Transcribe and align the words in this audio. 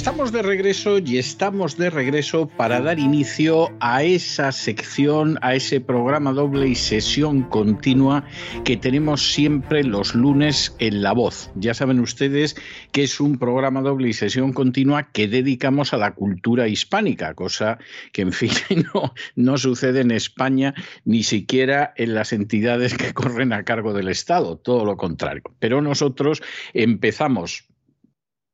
Estamos 0.00 0.32
de 0.32 0.40
regreso 0.40 0.98
y 0.98 1.18
estamos 1.18 1.76
de 1.76 1.90
regreso 1.90 2.48
para 2.48 2.80
dar 2.80 2.98
inicio 2.98 3.68
a 3.80 4.02
esa 4.02 4.50
sección, 4.50 5.38
a 5.42 5.54
ese 5.54 5.78
programa 5.78 6.32
doble 6.32 6.68
y 6.68 6.74
sesión 6.74 7.42
continua 7.42 8.24
que 8.64 8.78
tenemos 8.78 9.34
siempre 9.34 9.84
los 9.84 10.14
lunes 10.14 10.74
en 10.78 11.02
La 11.02 11.12
Voz. 11.12 11.50
Ya 11.54 11.74
saben 11.74 12.00
ustedes 12.00 12.56
que 12.92 13.02
es 13.02 13.20
un 13.20 13.38
programa 13.38 13.82
doble 13.82 14.08
y 14.08 14.14
sesión 14.14 14.54
continua 14.54 15.12
que 15.12 15.28
dedicamos 15.28 15.92
a 15.92 15.98
la 15.98 16.14
cultura 16.14 16.66
hispánica, 16.66 17.34
cosa 17.34 17.78
que 18.12 18.22
en 18.22 18.32
fin 18.32 18.52
no, 19.36 19.58
sucede 19.58 20.00
en 20.00 20.12
España 20.12 20.72
ni 21.04 21.22
siquiera 21.24 21.92
en 21.94 22.14
las 22.14 22.32
entidades 22.32 22.96
que 22.96 23.12
corren 23.12 23.52
a 23.52 23.64
cargo 23.64 23.92
del 23.92 24.08
Estado, 24.08 24.56
todo 24.56 24.86
lo 24.86 24.96
contrario. 24.96 25.42
Pero 25.58 25.82
nosotros 25.82 26.42
empezamos 26.72 27.69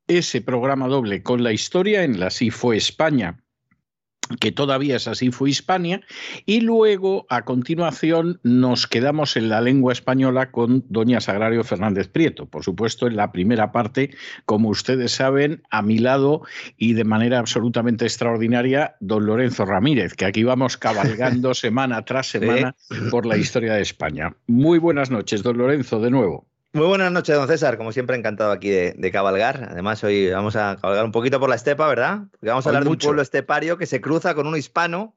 ese 0.09 0.41
programa 0.41 0.89
doble 0.89 1.23
con 1.23 1.43
la 1.43 1.53
historia 1.53 2.05
en 2.05 2.21
la 2.21 2.31
Sí 2.31 2.51
fue 2.51 2.77
España 2.77 3.43
que 4.41 4.53
todavía 4.53 4.97
es 4.97 5.07
así 5.09 5.31
fue 5.31 5.51
Hispania, 5.51 6.01
y 6.45 6.61
luego 6.61 7.27
a 7.29 7.45
continuación 7.45 8.41
nos 8.43 8.87
quedamos 8.87 9.37
en 9.37 9.49
la 9.49 9.61
lengua 9.61 9.93
española 9.93 10.51
con 10.51 10.85
doña 10.89 11.21
Sagrario 11.21 11.63
Fernández 11.65 12.09
Prieto. 12.09 12.47
Por 12.47 12.65
supuesto, 12.65 13.07
en 13.07 13.17
la 13.17 13.33
primera 13.33 13.73
parte, 13.73 14.11
como 14.45 14.69
ustedes 14.69 15.13
saben, 15.13 15.63
a 15.71 15.83
mi 15.83 15.99
lado 15.99 16.43
y 16.77 16.95
de 16.95 17.05
manera 17.05 17.39
absolutamente 17.39 18.05
extraordinaria, 18.05 18.97
don 19.01 19.27
Lorenzo 19.27 19.65
Ramírez, 19.65 20.15
que 20.15 20.25
aquí 20.25 20.43
vamos 20.43 20.77
cabalgando 20.77 21.55
semana 21.55 22.05
tras 22.05 22.29
semana 22.29 22.75
por 23.11 23.27
la 23.27 23.37
historia 23.37 23.75
de 23.75 23.83
España. 23.83 24.35
Muy 24.47 24.79
buenas 24.79 25.11
noches, 25.11 25.43
don 25.43 25.59
Lorenzo, 25.59 26.01
de 26.01 26.11
nuevo. 26.11 26.47
Muy 26.77 26.89
buenas 26.89 27.11
noches, 27.11 27.35
don 27.35 27.49
César. 27.49 27.79
Como 27.79 27.91
siempre, 27.91 28.19
encantado 28.19 28.53
aquí 28.53 28.69
de, 28.69 29.11
cabalgar. 29.11 29.69
Además, 29.71 30.05
hoy 30.05 30.31
vamos 30.31 30.57
a 30.57 30.77
cabalgar 30.79 31.07
un 31.07 31.11
poquito 31.11 31.41
por 31.41 31.49
la 31.49 31.57
estepa, 31.57 31.89
¿verdad? 31.89 32.25
Porque 32.33 32.49
vamos 32.49 32.67
a 32.67 32.69
hablar 32.69 32.85
de 32.85 32.91
un 32.91 32.99
pueblo 32.99 33.23
estepario 33.23 33.79
que 33.79 33.87
se 33.87 34.03
cruza 34.03 34.35
con 34.35 34.47
un 34.47 34.59
hispano, 34.59 35.17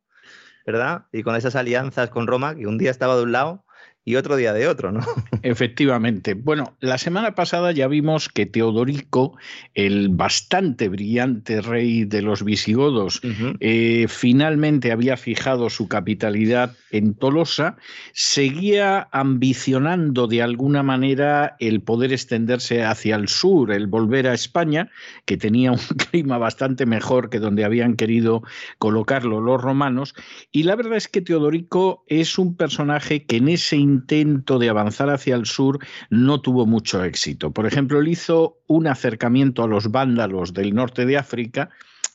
¿verdad? 0.66 1.08
Y 1.12 1.22
con 1.22 1.36
esas 1.36 1.58
alianzas 1.58 2.12
con 2.12 2.28
Roma, 2.28 2.56
que 2.56 2.66
un 2.66 2.78
día 2.78 2.92
estaba 2.92 3.18
de 3.18 3.24
un 3.24 3.34
lado 3.34 3.66
y 4.10 4.16
otro 4.16 4.38
día 4.38 4.54
de 4.54 4.68
otro, 4.68 4.92
¿no? 4.92 5.02
Efectivamente. 5.44 6.34
Bueno, 6.34 6.76
la 6.80 6.98
semana 6.98 7.36
pasada 7.36 7.72
ya 7.72 7.88
vimos 7.88 8.28
que 8.28 8.48
Teodorico, 8.48 9.38
el 9.76 10.10
bastante 10.10 10.90
brillante 10.90 11.62
rey 11.62 12.06
de 12.06 12.24
los 12.24 12.44
visigodos, 12.44 13.22
eh, 13.60 14.08
finalmente 14.10 14.92
había 14.92 15.16
fijado 15.16 15.70
su 15.70 15.88
capitalidad 15.88 16.76
en 16.90 17.14
Tolosa, 17.14 17.78
seguía 18.12 19.08
ambicionando 19.12 20.26
de 20.26 20.42
alguna 20.42 20.82
manera 20.82 21.56
el 21.60 21.82
poder 21.82 22.12
extenderse 22.12 22.84
hacia 22.84 23.16
el 23.16 23.28
sur, 23.28 23.72
el 23.72 23.86
volver 23.86 24.26
a 24.26 24.34
España, 24.34 24.90
que 25.26 25.38
tenía 25.38 25.72
un 25.72 25.78
clima 26.10 26.40
bastante 26.40 26.88
mejor 26.88 27.30
que 27.30 27.38
donde 27.38 27.64
habían 27.64 27.96
querido 27.96 28.42
colocarlo 28.80 29.40
los 29.40 29.62
romanos, 29.62 30.16
y 30.52 30.64
la 30.64 30.76
verdad 30.76 30.98
es 30.98 31.08
que 31.08 31.22
Teodorico 31.22 32.04
es 32.08 32.40
un 32.40 32.56
personaje 32.56 33.26
que 33.26 33.38
en 33.38 33.50
ese 33.50 33.78
intento 34.00 34.60
de 34.60 34.70
avanzar 34.70 35.10
hacia 35.10 35.36
el 35.36 35.46
sur 35.46 35.80
no 36.10 36.42
tuvo 36.42 36.66
mucho 36.66 37.04
éxito. 37.04 37.52
Por 37.52 37.66
ejemplo, 37.66 38.00
él 38.00 38.08
hizo 38.08 38.58
un 38.68 38.88
acercamiento 38.88 39.64
a 39.64 39.68
los 39.68 39.92
vándalos 39.92 40.54
del 40.54 40.74
norte 40.74 41.06
de 41.06 41.18
África, 41.18 41.70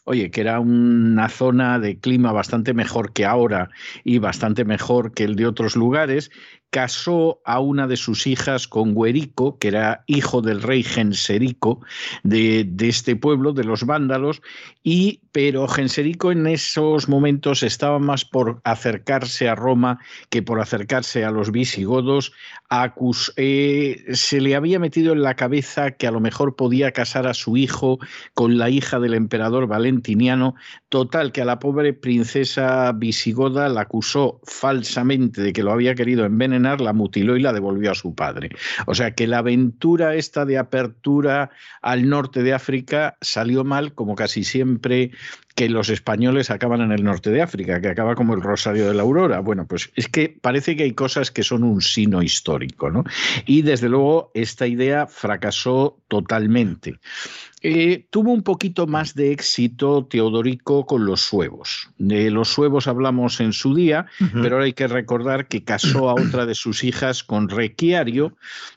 oye, 0.04 0.30
que 0.30 0.40
era 0.40 0.60
una 0.60 1.28
zona 1.28 1.78
de 1.78 1.98
clima 1.98 2.32
bastante 2.32 2.74
mejor 2.74 3.12
que 3.12 3.24
ahora 3.24 3.70
y 4.04 4.18
bastante 4.18 4.64
mejor 4.64 5.12
que 5.12 5.24
el 5.24 5.36
de 5.36 5.46
otros 5.46 5.76
lugares, 5.76 6.30
casó 6.74 7.40
a 7.44 7.60
una 7.60 7.86
de 7.86 7.96
sus 7.96 8.26
hijas 8.26 8.66
con 8.66 8.96
Guerico, 8.96 9.60
que 9.60 9.68
era 9.68 10.02
hijo 10.08 10.42
del 10.42 10.60
rey 10.60 10.82
Genserico 10.82 11.78
de, 12.24 12.68
este 12.80 13.14
pueblo, 13.14 13.52
de 13.52 13.62
los 13.62 13.86
vándalos, 13.86 14.42
y, 14.82 15.20
pero 15.30 15.68
Genserico 15.68 16.32
en 16.32 16.48
esos 16.48 17.08
momentos 17.08 17.62
estaba 17.62 18.00
más 18.00 18.24
por 18.24 18.60
acercarse 18.64 19.48
a 19.48 19.54
Roma 19.54 20.00
que 20.30 20.42
por 20.42 20.60
acercarse 20.60 21.24
a 21.24 21.30
los 21.30 21.52
visigodos. 21.52 22.32
Acus, 22.68 23.32
eh, 23.36 24.04
se 24.12 24.40
le 24.40 24.56
había 24.56 24.80
metido 24.80 25.12
en 25.12 25.22
la 25.22 25.36
cabeza 25.36 25.92
que 25.92 26.08
a 26.08 26.10
lo 26.10 26.18
mejor 26.18 26.56
podía 26.56 26.90
casar 26.90 27.28
a 27.28 27.34
su 27.34 27.56
hijo 27.56 28.00
con 28.34 28.58
la 28.58 28.68
hija 28.68 28.98
del 28.98 29.14
emperador 29.14 29.68
Valentiniano, 29.68 30.56
total 30.88 31.30
que 31.30 31.42
a 31.42 31.44
la 31.44 31.60
pobre 31.60 31.92
princesa 31.92 32.90
visigoda 32.90 33.68
la 33.68 33.82
acusó 33.82 34.40
falsamente 34.42 35.40
de 35.40 35.52
que 35.52 35.62
lo 35.62 35.70
había 35.70 35.94
querido 35.94 36.24
envenenar 36.24 36.63
la 36.64 36.92
mutiló 36.92 37.36
y 37.36 37.40
la 37.40 37.52
devolvió 37.52 37.90
a 37.90 37.94
su 37.94 38.14
padre. 38.14 38.50
O 38.86 38.94
sea 38.94 39.14
que 39.14 39.26
la 39.26 39.38
aventura 39.38 40.14
esta 40.14 40.44
de 40.44 40.58
apertura 40.58 41.50
al 41.82 42.08
norte 42.08 42.42
de 42.42 42.54
África 42.54 43.16
salió 43.20 43.64
mal, 43.64 43.94
como 43.94 44.14
casi 44.14 44.44
siempre 44.44 45.10
que 45.54 45.68
los 45.68 45.88
españoles 45.88 46.50
acaban 46.50 46.80
en 46.80 46.90
el 46.90 47.04
norte 47.04 47.30
de 47.30 47.42
África, 47.42 47.80
que 47.80 47.88
acaba 47.88 48.16
como 48.16 48.34
el 48.34 48.42
Rosario 48.42 48.88
de 48.88 48.94
la 48.94 49.02
Aurora. 49.02 49.38
Bueno, 49.38 49.66
pues 49.66 49.90
es 49.94 50.08
que 50.08 50.28
parece 50.28 50.76
que 50.76 50.82
hay 50.82 50.92
cosas 50.92 51.30
que 51.30 51.44
son 51.44 51.62
un 51.62 51.80
sino 51.80 52.22
histórico, 52.22 52.90
¿no? 52.90 53.04
Y 53.46 53.62
desde 53.62 53.88
luego 53.88 54.32
esta 54.34 54.66
idea 54.66 55.06
fracasó 55.06 55.98
totalmente. 56.08 56.98
Eh, 57.66 58.06
tuvo 58.10 58.32
un 58.32 58.42
poquito 58.42 58.86
más 58.86 59.14
de 59.14 59.32
éxito 59.32 60.04
Teodorico 60.04 60.84
con 60.84 61.06
los 61.06 61.22
suevos. 61.22 61.88
De 61.96 62.30
los 62.30 62.48
suevos 62.48 62.88
hablamos 62.88 63.40
en 63.40 63.54
su 63.54 63.74
día, 63.74 64.04
pero 64.34 64.56
ahora 64.56 64.66
hay 64.66 64.74
que 64.74 64.86
recordar 64.86 65.48
que 65.48 65.64
casó 65.64 66.10
a 66.10 66.14
otra 66.14 66.44
de 66.44 66.54
sus 66.54 66.84
hijas 66.84 67.24
con 67.24 67.48
Requiario, 67.48 68.36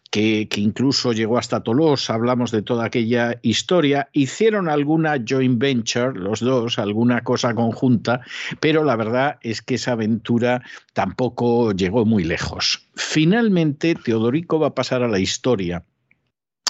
que, 0.09 0.47
incluso 0.56 1.13
llegó 1.13 1.38
hasta 1.38 1.62
Tolosa, 1.62 2.13
hablamos 2.13 2.51
de 2.51 2.62
toda 2.62 2.85
aquella 2.85 3.40
historia, 3.41 4.09
hicieron 4.13 4.69
alguna 4.69 5.18
joint 5.28 5.59
venture, 5.59 6.13
los 6.13 6.40
dos, 6.40 6.79
alguna 6.79 7.22
cosa 7.23 7.53
conjunta, 7.53 8.22
pero 8.59 8.83
la 8.83 8.95
verdad 8.95 9.38
es 9.42 9.62
que 9.62 9.75
esa 9.75 9.94
aventura 9.94 10.63
tampoco 10.94 11.71
llegó 11.71 12.06
muy 12.06 12.24
lejos. 12.24 12.88
Finalmente, 12.95 13.95
Teodorico 13.95 14.59
va 14.59 14.68
a 14.68 14.75
pasar 14.75 15.04
a 15.04 15.07
la 15.07 15.19
historia 15.19 15.83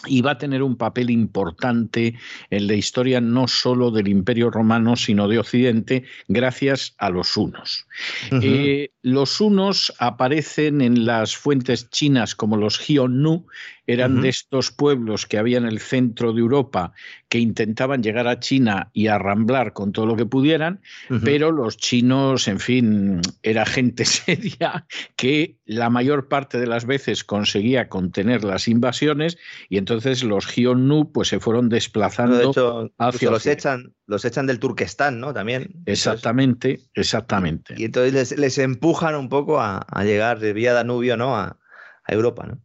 y 0.05 0.21
va 0.21 0.31
a 0.31 0.37
tener 0.37 0.63
un 0.63 0.75
papel 0.75 1.09
importante 1.09 2.15
en 2.49 2.67
la 2.67 2.73
historia 2.73 3.19
no 3.19 3.47
solo 3.47 3.91
del 3.91 4.07
Imperio 4.07 4.49
Romano, 4.49 4.95
sino 4.95 5.27
de 5.27 5.39
Occidente, 5.39 6.03
gracias 6.27 6.93
a 6.97 7.09
los 7.09 7.35
hunos. 7.35 7.87
Eh, 8.31 8.91
los 9.01 9.41
hunos 9.41 9.93
aparecen 9.99 10.81
en 10.81 11.05
las 11.05 11.35
fuentes 11.35 11.89
chinas 11.89 12.35
como 12.35 12.57
los 12.57 12.79
Hyonu, 12.87 13.45
eran 13.87 14.21
de 14.21 14.27
estos 14.27 14.71
pueblos 14.71 15.25
que 15.25 15.37
había 15.37 15.57
en 15.57 15.65
el 15.65 15.79
centro 15.79 16.33
de 16.33 16.41
Europa 16.41 16.91
que 17.29 17.39
intentaban 17.39 18.03
llegar 18.03 18.27
a 18.27 18.39
China 18.39 18.89
y 18.93 19.07
arramblar 19.07 19.71
con 19.71 19.93
todo 19.93 20.05
lo 20.05 20.17
que 20.17 20.25
pudieran, 20.25 20.81
pero 21.23 21.53
los 21.53 21.77
chinos, 21.77 22.49
en 22.49 22.59
fin, 22.59 23.21
era 23.43 23.65
gente 23.65 24.03
seria 24.05 24.85
que 25.15 25.55
la 25.65 25.89
mayor 25.89 26.27
parte 26.27 26.59
de 26.59 26.67
las 26.67 26.85
veces 26.85 27.23
conseguía 27.23 27.87
contener 27.87 28.43
las 28.43 28.67
invasiones 28.67 29.37
y 29.69 29.77
entonces 29.77 29.86
los 30.23 30.45
Gionu 30.47 31.11
pues 31.11 31.27
se 31.27 31.39
fueron 31.39 31.69
desplazando 31.69 32.91
hacia 32.97 33.31
los 33.31 33.45
echan, 33.45 33.93
los 34.05 34.25
echan 34.25 34.47
del 34.47 34.59
Turquestán, 34.59 35.19
¿no? 35.19 35.33
También. 35.33 35.83
Exactamente, 35.85 36.81
exactamente. 36.93 37.75
Y 37.77 37.85
entonces 37.85 38.37
les, 38.37 38.57
empujan 38.57 39.15
un 39.15 39.29
poco 39.29 39.59
a, 39.59 39.85
llegar 40.03 40.39
de 40.39 40.53
vía 40.53 40.73
Danubio, 40.73 41.17
¿no? 41.17 41.35
A, 41.35 41.57
a 42.03 42.13
Europa, 42.13 42.45
¿no? 42.47 42.61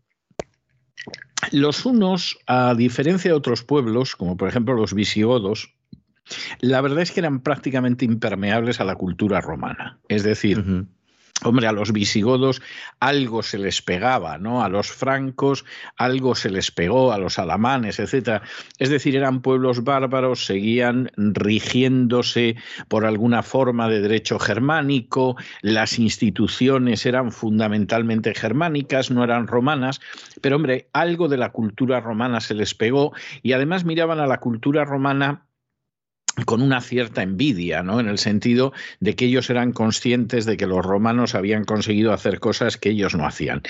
Los 1.50 1.84
unos, 1.84 2.38
a 2.46 2.74
diferencia 2.74 3.30
de 3.30 3.36
otros 3.36 3.64
pueblos, 3.64 4.14
como 4.14 4.36
por 4.36 4.48
ejemplo 4.48 4.74
los 4.74 4.94
visigodos, 4.94 5.74
la 6.60 6.80
verdad 6.80 7.00
es 7.00 7.10
que 7.10 7.20
eran 7.20 7.40
prácticamente 7.40 8.04
impermeables 8.04 8.80
a 8.80 8.84
la 8.84 8.94
cultura 8.94 9.40
romana. 9.40 10.00
Es 10.08 10.22
decir, 10.22 10.86
Hombre, 11.44 11.66
a 11.66 11.72
los 11.72 11.92
visigodos 11.92 12.62
algo 13.00 13.42
se 13.42 13.58
les 13.58 13.82
pegaba, 13.82 14.38
¿no? 14.38 14.62
A 14.62 14.68
los 14.68 14.92
francos 14.92 15.64
algo 15.96 16.34
se 16.34 16.50
les 16.50 16.70
pegó, 16.70 17.12
a 17.12 17.18
los 17.18 17.38
alamanes, 17.38 17.98
etcétera. 17.98 18.42
Es 18.78 18.90
decir, 18.90 19.16
eran 19.16 19.42
pueblos 19.42 19.82
bárbaros, 19.82 20.46
seguían 20.46 21.10
rigiéndose 21.16 22.56
por 22.88 23.04
alguna 23.04 23.42
forma 23.42 23.88
de 23.88 24.00
derecho 24.00 24.38
germánico, 24.38 25.36
las 25.62 25.98
instituciones 25.98 27.06
eran 27.06 27.32
fundamentalmente 27.32 28.34
germánicas, 28.34 29.10
no 29.10 29.24
eran 29.24 29.46
romanas, 29.48 30.00
pero 30.40 30.56
hombre, 30.56 30.88
algo 30.92 31.28
de 31.28 31.38
la 31.38 31.50
cultura 31.50 32.00
romana 32.00 32.40
se 32.40 32.54
les 32.54 32.74
pegó 32.74 33.12
y 33.42 33.52
además 33.52 33.84
miraban 33.84 34.20
a 34.20 34.26
la 34.26 34.38
cultura 34.38 34.84
romana 34.84 35.46
con 36.46 36.62
una 36.62 36.80
cierta 36.80 37.22
envidia, 37.22 37.82
¿no? 37.82 38.00
En 38.00 38.08
el 38.08 38.18
sentido 38.18 38.72
de 39.00 39.14
que 39.14 39.26
ellos 39.26 39.50
eran 39.50 39.72
conscientes 39.72 40.46
de 40.46 40.56
que 40.56 40.66
los 40.66 40.84
romanos 40.84 41.34
habían 41.34 41.64
conseguido 41.64 42.12
hacer 42.12 42.40
cosas 42.40 42.76
que 42.76 42.90
ellos 42.90 43.14
no 43.14 43.26
hacían. 43.26 43.62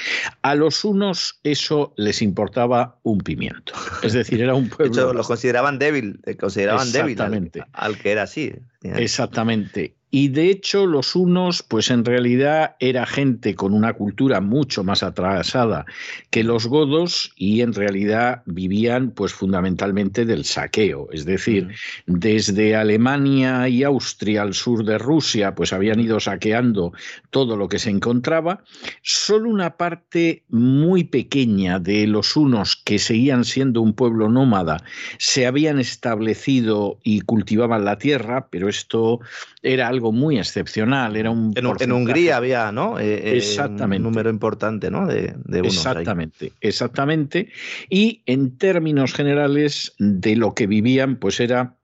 A 0.42 0.54
los 0.54 0.84
unos 0.84 1.40
eso 1.42 1.92
les 1.96 2.22
importaba 2.22 2.98
un 3.02 3.18
pimiento. 3.18 3.72
Es 4.02 4.12
decir, 4.12 4.40
era 4.40 4.54
un 4.54 4.68
pueblo. 4.68 4.94
De 4.94 5.00
hecho, 5.00 5.12
los 5.12 5.26
consideraban 5.26 5.78
débil, 5.78 6.20
eh, 6.24 6.36
consideraban 6.36 6.92
débil 6.92 7.20
al, 7.20 7.50
al 7.72 7.98
que 7.98 8.12
era 8.12 8.22
así. 8.22 8.52
Exactamente. 8.82 9.96
Y 10.14 10.28
de 10.28 10.50
hecho 10.50 10.84
los 10.84 11.16
unos, 11.16 11.62
pues 11.62 11.90
en 11.90 12.04
realidad 12.04 12.76
era 12.80 13.06
gente 13.06 13.54
con 13.54 13.72
una 13.72 13.94
cultura 13.94 14.42
mucho 14.42 14.84
más 14.84 15.02
atrasada 15.02 15.86
que 16.28 16.44
los 16.44 16.66
godos 16.66 17.32
y 17.34 17.62
en 17.62 17.72
realidad 17.72 18.42
vivían 18.44 19.12
pues 19.12 19.32
fundamentalmente 19.32 20.26
del 20.26 20.44
saqueo. 20.44 21.08
Es 21.12 21.24
decir, 21.24 21.68
desde 22.04 22.76
Alemania 22.76 23.66
y 23.68 23.84
Austria 23.84 24.42
al 24.42 24.52
sur 24.52 24.84
de 24.84 24.98
Rusia, 24.98 25.54
pues 25.54 25.72
habían 25.72 25.98
ido 25.98 26.20
saqueando 26.20 26.92
todo 27.30 27.56
lo 27.56 27.68
que 27.68 27.78
se 27.78 27.88
encontraba. 27.88 28.62
Solo 29.00 29.48
una 29.48 29.78
parte 29.78 30.42
muy 30.50 31.04
pequeña 31.04 31.78
de 31.78 32.06
los 32.06 32.36
unos 32.36 32.76
que 32.76 32.98
seguían 32.98 33.46
siendo 33.46 33.80
un 33.80 33.94
pueblo 33.94 34.28
nómada 34.28 34.84
se 35.18 35.46
habían 35.46 35.78
establecido 35.78 36.98
y 37.02 37.20
cultivaban 37.22 37.86
la 37.86 37.96
tierra, 37.96 38.48
pero 38.50 38.68
esto 38.68 39.20
era 39.62 39.88
algo 39.88 40.01
muy 40.10 40.38
excepcional. 40.38 41.16
Era 41.16 41.31
un 41.31 41.52
en, 41.54 41.93
Hungría 41.93 42.38
había, 42.38 42.72
¿no? 42.72 42.99
Eh, 42.99 43.14
eh, 43.14 43.37
exactamente. 43.37 43.99
Un 43.99 44.02
número 44.02 44.31
importante, 44.31 44.90
¿no? 44.90 45.06
De, 45.06 45.34
exactamente, 45.52 46.52
exactamente. 46.60 47.52
Y 47.88 48.22
en 48.26 48.56
términos 48.58 49.12
generales 49.12 49.94
de 49.99 50.34
lo 50.34 50.54
que 50.54 50.66
vivían, 50.66 51.16
pues 51.16 51.38
era 51.38 51.76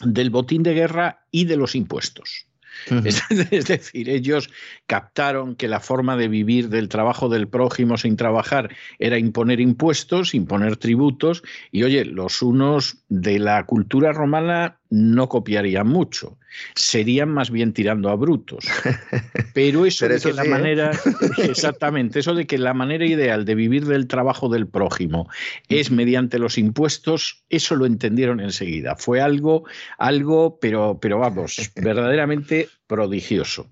del 0.00 0.30
botín 0.30 0.62
de 0.62 0.74
guerra 0.74 1.26
y 1.30 1.44
de 1.44 1.56
los 1.56 1.74
impuestos. 1.74 2.48
Es 3.50 3.66
decir, 3.66 4.08
ellos 4.08 4.50
captaron 4.86 5.56
que 5.56 5.68
la 5.68 5.80
forma 5.80 6.16
de 6.16 6.28
vivir 6.28 6.68
del 6.68 6.88
trabajo 6.88 7.28
del 7.28 7.48
prójimo 7.48 7.96
sin 7.96 8.16
trabajar 8.16 8.74
era 8.98 9.18
imponer 9.18 9.60
impuestos, 9.60 10.34
imponer 10.34 10.76
tributos, 10.76 11.42
y 11.72 11.82
oye, 11.82 12.04
los 12.04 12.42
unos 12.42 12.98
de 13.08 13.38
la 13.38 13.64
cultura 13.66 14.12
romana 14.12 14.77
no 14.90 15.28
copiarían 15.28 15.86
mucho, 15.86 16.38
serían 16.74 17.28
más 17.28 17.50
bien 17.50 17.72
tirando 17.72 18.08
a 18.08 18.16
brutos. 18.16 18.64
Pero 19.54 19.84
eso 19.84 20.08
de 20.08 20.18
que 20.18 20.32
la 20.32 20.44
¿eh? 20.44 20.48
manera, 20.48 20.90
exactamente, 21.38 22.20
eso 22.20 22.34
de 22.34 22.46
que 22.46 22.58
la 22.58 22.74
manera 22.74 23.06
ideal 23.06 23.44
de 23.44 23.54
vivir 23.54 23.86
del 23.86 24.06
trabajo 24.06 24.48
del 24.48 24.66
prójimo 24.66 25.28
es 25.68 25.90
mediante 25.90 26.38
los 26.38 26.58
impuestos, 26.58 27.42
eso 27.50 27.76
lo 27.76 27.86
entendieron 27.86 28.40
enseguida. 28.40 28.96
Fue 28.96 29.20
algo, 29.20 29.64
algo, 29.98 30.58
pero, 30.60 30.98
pero 31.00 31.18
vamos, 31.18 31.70
verdaderamente 31.76 32.68
prodigioso. 32.86 33.68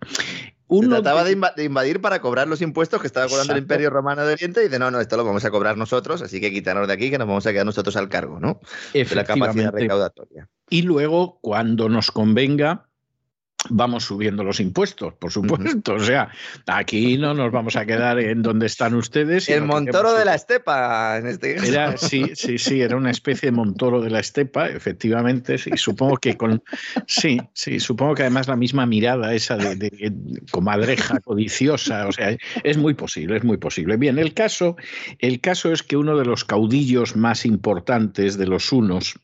Uno 0.69 0.89
trataba 0.89 1.23
de, 1.23 1.65
invadir 1.65 2.01
para 2.01 2.21
cobrar 2.21 2.49
los 2.49 2.61
impuestos 2.61 3.01
que 3.01 3.07
estaba 3.07 3.29
cobrando 3.29 3.53
el 3.53 3.61
Imperio 3.61 3.91
Romano 3.91 4.27
de 4.27 4.33
Oriente 4.33 4.61
y 4.61 4.65
dice, 4.65 4.79
no, 4.79 4.91
no, 4.91 5.01
esto 5.01 5.17
lo 5.17 5.25
vamos 5.25 5.45
a 5.45 5.51
cobrar 5.51 5.77
nosotros, 5.77 6.23
así 6.23 6.41
que 6.41 6.51
quitarnos 6.51 6.89
de 6.89 6.95
aquí 6.95 7.11
que 7.11 7.19
nos 7.19 7.29
vamos 7.29 7.47
a 7.47 7.53
quedar 7.53 7.67
nosotros 7.67 7.97
al 7.97 8.09
cargo, 8.09 8.41
¿no? 8.41 8.61
De 8.93 9.07
la 9.15 9.25
capacidad 9.25 9.73
recaudatoria. 9.73 10.49
Y 10.69 10.83
luego, 10.83 11.39
cuando 11.41 11.89
nos 11.89 12.11
convenga, 12.11 12.86
vamos 13.71 14.05
subiendo 14.05 14.45
los 14.45 14.61
impuestos, 14.61 15.15
por 15.15 15.31
supuesto. 15.31 15.95
O 15.97 16.01
sea, 16.01 16.29
aquí 16.67 17.17
no 17.17 17.33
nos 17.35 17.51
vamos 17.51 17.75
a 17.75 17.87
quedar 17.87 18.19
en 18.19 18.43
donde 18.43 18.67
están 18.67 18.95
ustedes. 18.95 19.49
El 19.49 19.63
Montoro 19.63 20.13
de 20.13 20.25
la 20.25 20.35
Estepa, 20.35 21.17
en 21.17 21.27
este 21.27 21.55
caso. 21.55 21.67
Era, 21.67 21.97
sí, 21.97 22.33
sí, 22.35 22.59
sí, 22.59 22.81
era 22.83 22.97
una 22.97 23.11
especie 23.11 23.51
de 23.51 23.53
Montoro 23.53 24.01
de 24.03 24.11
la 24.11 24.21
Estepa, 24.21 24.69
efectivamente. 24.69 25.59
Sí, 25.59 25.71
supongo 25.77 26.19
que 26.19 26.37
con. 26.37 26.63
Sí, 27.07 27.41
sí, 27.55 27.81
supongo 27.81 28.15
que 28.15 28.23
además 28.23 28.47
la 28.47 28.57
misma 28.57 28.85
mirada 28.85 29.35
esa 29.35 29.57
de, 29.57 30.13
comadreja 30.51 31.21
codiciosa. 31.21 32.07
O 32.07 32.13
sea, 32.13 32.37
es 32.63 32.77
muy 32.77 32.95
posible, 32.95 33.39
es 33.39 33.45
muy 33.45 33.57
posible. 33.57 33.97
Bien, 33.97 34.19
el 34.19 34.35
caso, 34.35 34.77
el 35.19 35.41
caso 35.41 35.73
es 35.73 35.83
que 35.83 35.97
uno 35.97 36.17
de 36.19 36.25
los 36.25 36.45
caudillos 36.45 37.17
más 37.17 37.47
importantes 37.47 38.37
de 38.37 38.47
los 38.47 38.71
unos 38.73 39.19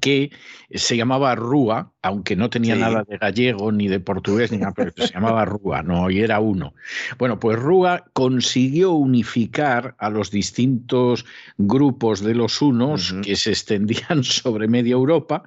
que 0.00 0.30
se 0.70 0.96
llamaba 0.96 1.34
Rúa, 1.34 1.92
aunque 2.02 2.34
no 2.34 2.48
tenía 2.48 2.76
nada 2.76 3.04
de 3.04 3.18
gallego 3.18 3.70
ni 3.72 3.88
de 3.88 4.00
portugués, 4.00 4.50
ni 4.50 4.58
nada, 4.58 4.72
pero 4.74 4.92
se 4.96 5.12
llamaba 5.12 5.44
Rúa, 5.44 5.82
no, 5.82 6.10
y 6.10 6.20
era 6.20 6.40
uno. 6.40 6.74
Bueno, 7.18 7.38
pues 7.38 7.58
Rúa 7.58 8.04
consiguió 8.14 8.92
unificar 8.92 9.94
a 9.98 10.08
los 10.08 10.30
distintos 10.30 11.26
grupos 11.58 12.20
de 12.20 12.34
los 12.34 12.62
unos 12.62 13.14
que 13.22 13.36
se 13.36 13.50
extendían 13.50 14.24
sobre 14.24 14.66
media 14.66 14.92
Europa 14.92 15.42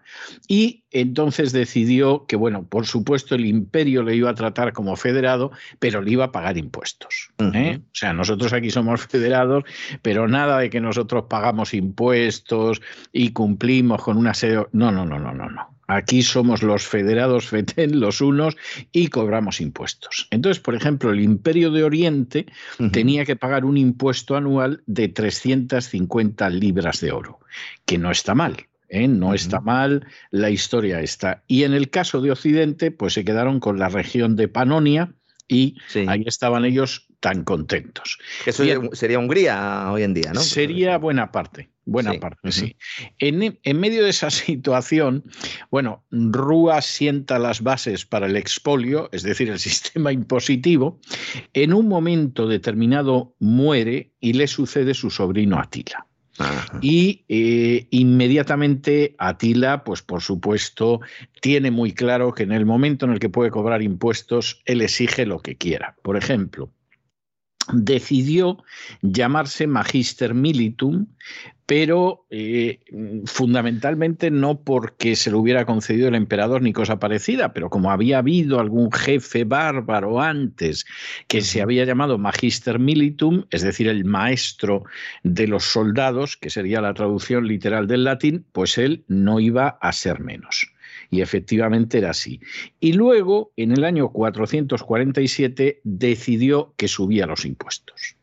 y 0.47 0.83
entonces 0.91 1.51
decidió 1.51 2.27
que, 2.27 2.35
bueno, 2.35 2.67
por 2.67 2.85
supuesto 2.85 3.33
el 3.33 3.47
imperio 3.47 4.03
le 4.03 4.15
iba 4.15 4.29
a 4.29 4.35
tratar 4.35 4.73
como 4.73 4.95
federado, 4.95 5.51
pero 5.79 6.01
le 6.01 6.11
iba 6.11 6.25
a 6.25 6.31
pagar 6.31 6.57
impuestos. 6.57 7.31
¿eh? 7.39 7.79
O 7.81 7.95
sea, 7.95 8.13
nosotros 8.13 8.53
aquí 8.53 8.69
somos 8.69 9.01
federados, 9.07 9.63
pero 10.03 10.27
nada 10.27 10.59
de 10.59 10.69
que 10.69 10.79
nosotros 10.79 11.25
pagamos 11.27 11.73
impuestos 11.73 12.81
y 13.11 13.31
cumplimos 13.31 14.03
con 14.03 14.17
una 14.17 14.35
serie... 14.35 14.67
No, 14.71 14.91
no, 14.91 15.03
no, 15.03 15.17
no, 15.17 15.33
no, 15.33 15.49
no. 15.49 15.73
Aquí 15.87 16.23
somos 16.23 16.63
los 16.63 16.87
federados 16.87 17.47
FETEN, 17.47 17.99
los 17.99 18.21
unos, 18.21 18.55
y 18.91 19.07
cobramos 19.07 19.59
impuestos. 19.61 20.27
Entonces, 20.31 20.61
por 20.61 20.75
ejemplo, 20.75 21.11
el 21.11 21.21
Imperio 21.21 21.71
de 21.71 21.83
Oriente 21.83 22.45
tenía 22.91 23.25
que 23.25 23.35
pagar 23.35 23.65
un 23.65 23.77
impuesto 23.77 24.35
anual 24.35 24.81
de 24.85 25.09
350 25.09 26.49
libras 26.49 27.01
de 27.01 27.11
oro, 27.11 27.39
que 27.85 27.97
no 27.97 28.11
está 28.11 28.33
mal. 28.33 28.67
¿eh? 28.89 29.07
No 29.07 29.33
está 29.33 29.59
mal, 29.59 30.05
la 30.31 30.49
historia 30.49 31.01
está. 31.01 31.43
Y 31.47 31.63
en 31.63 31.73
el 31.73 31.89
caso 31.89 32.21
de 32.21 32.31
Occidente, 32.31 32.91
pues 32.91 33.13
se 33.13 33.25
quedaron 33.25 33.59
con 33.59 33.79
la 33.79 33.89
región 33.89 34.35
de 34.35 34.47
Panonia 34.47 35.13
y 35.47 35.77
ahí 36.07 36.23
estaban 36.25 36.63
ellos 36.63 37.07
tan 37.23 37.45
contentos. 37.45 38.19
Eso 38.45 38.65
sería 38.91 39.17
Hungría 39.17 39.89
hoy 39.89 40.03
en 40.03 40.13
día, 40.13 40.33
¿no? 40.33 40.41
Sería 40.41 40.97
buena 40.97 41.31
parte, 41.31 41.69
buena 41.85 42.13
parte, 42.15 42.51
sí. 42.51 42.75
En, 43.17 43.57
en, 43.63 43.79
medio 43.79 44.03
de 44.03 44.09
esa 44.09 44.29
situación, 44.29 45.23
bueno, 45.71 46.03
Rúa 46.11 46.81
sienta 46.81 47.39
las 47.39 47.61
bases 47.61 48.05
para 48.05 48.25
el 48.25 48.35
expolio, 48.35 49.07
es 49.13 49.23
decir, 49.23 49.49
el 49.49 49.59
sistema 49.69 50.11
impositivo. 50.11 50.99
En 51.53 51.73
un 51.73 51.87
momento 51.87 52.45
determinado 52.45 53.35
muere 53.39 54.11
y 54.19 54.33
le 54.33 54.47
sucede 54.47 54.93
su 54.93 55.09
sobrino 55.09 55.61
Atila. 55.61 56.05
Y 56.81 57.23
eh, 57.29 57.87
inmediatamente 57.91 59.15
Atila, 59.17 59.85
pues 59.85 60.01
por 60.01 60.21
supuesto, 60.21 60.99
tiene 61.39 61.71
muy 61.71 61.93
claro 61.93 62.33
que 62.33 62.43
en 62.43 62.51
el 62.51 62.65
momento 62.65 63.05
en 63.05 63.13
el 63.13 63.19
que 63.19 63.29
puede 63.29 63.49
cobrar 63.49 63.81
impuestos, 63.81 64.61
él 64.65 64.81
exige 64.81 65.25
lo 65.25 65.39
que 65.39 65.55
quiera. 65.55 65.95
Por 66.01 66.17
ejemplo, 66.17 66.71
decidió 67.71 68.63
llamarse 69.01 69.67
Magister 69.67 70.33
Militum, 70.33 71.07
pero 71.65 72.25
eh, 72.29 72.81
fundamentalmente 73.25 74.29
no 74.29 74.61
porque 74.61 75.15
se 75.15 75.31
lo 75.31 75.39
hubiera 75.39 75.65
concedido 75.65 76.09
el 76.09 76.15
emperador 76.15 76.61
ni 76.61 76.73
cosa 76.73 76.99
parecida, 76.99 77.53
pero 77.53 77.69
como 77.69 77.89
había 77.89 78.17
habido 78.17 78.59
algún 78.59 78.91
jefe 78.91 79.45
bárbaro 79.45 80.21
antes 80.21 80.85
que 81.27 81.41
se 81.41 81.61
había 81.61 81.85
llamado 81.85 82.17
Magister 82.17 82.79
Militum, 82.79 83.45
es 83.49 83.61
decir, 83.61 83.87
el 83.87 84.03
maestro 84.03 84.83
de 85.23 85.47
los 85.47 85.63
soldados, 85.63 86.35
que 86.35 86.49
sería 86.49 86.81
la 86.81 86.93
traducción 86.93 87.47
literal 87.47 87.87
del 87.87 88.03
latín, 88.03 88.45
pues 88.51 88.77
él 88.77 89.05
no 89.07 89.39
iba 89.39 89.77
a 89.81 89.93
ser 89.93 90.19
menos. 90.19 90.72
Y 91.13 91.21
efectivamente 91.21 91.99
era 91.99 92.09
así. 92.09 92.41
Y 92.79 92.93
luego, 92.93 93.51
en 93.55 93.71
el 93.71 93.83
año 93.83 94.09
447, 94.09 95.81
decidió 95.83 96.73
que 96.75 96.87
subía 96.87 97.27
los 97.27 97.45
impuestos. 97.45 98.15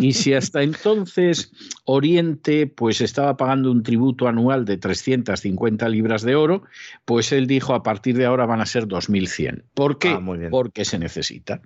Y 0.00 0.12
si 0.12 0.34
hasta 0.34 0.62
entonces 0.62 1.50
Oriente 1.86 2.66
pues 2.66 3.00
estaba 3.00 3.38
pagando 3.38 3.70
un 3.70 3.82
tributo 3.82 4.28
anual 4.28 4.66
de 4.66 4.76
350 4.76 5.88
libras 5.88 6.22
de 6.22 6.34
oro, 6.34 6.64
pues 7.06 7.32
él 7.32 7.46
dijo 7.46 7.72
a 7.72 7.82
partir 7.82 8.18
de 8.18 8.26
ahora 8.26 8.44
van 8.44 8.60
a 8.60 8.66
ser 8.66 8.86
2100. 8.86 9.64
¿Por 9.72 9.98
qué? 9.98 10.08
Ah, 10.08 10.20
Porque 10.50 10.84
se 10.84 10.98
necesita. 10.98 11.62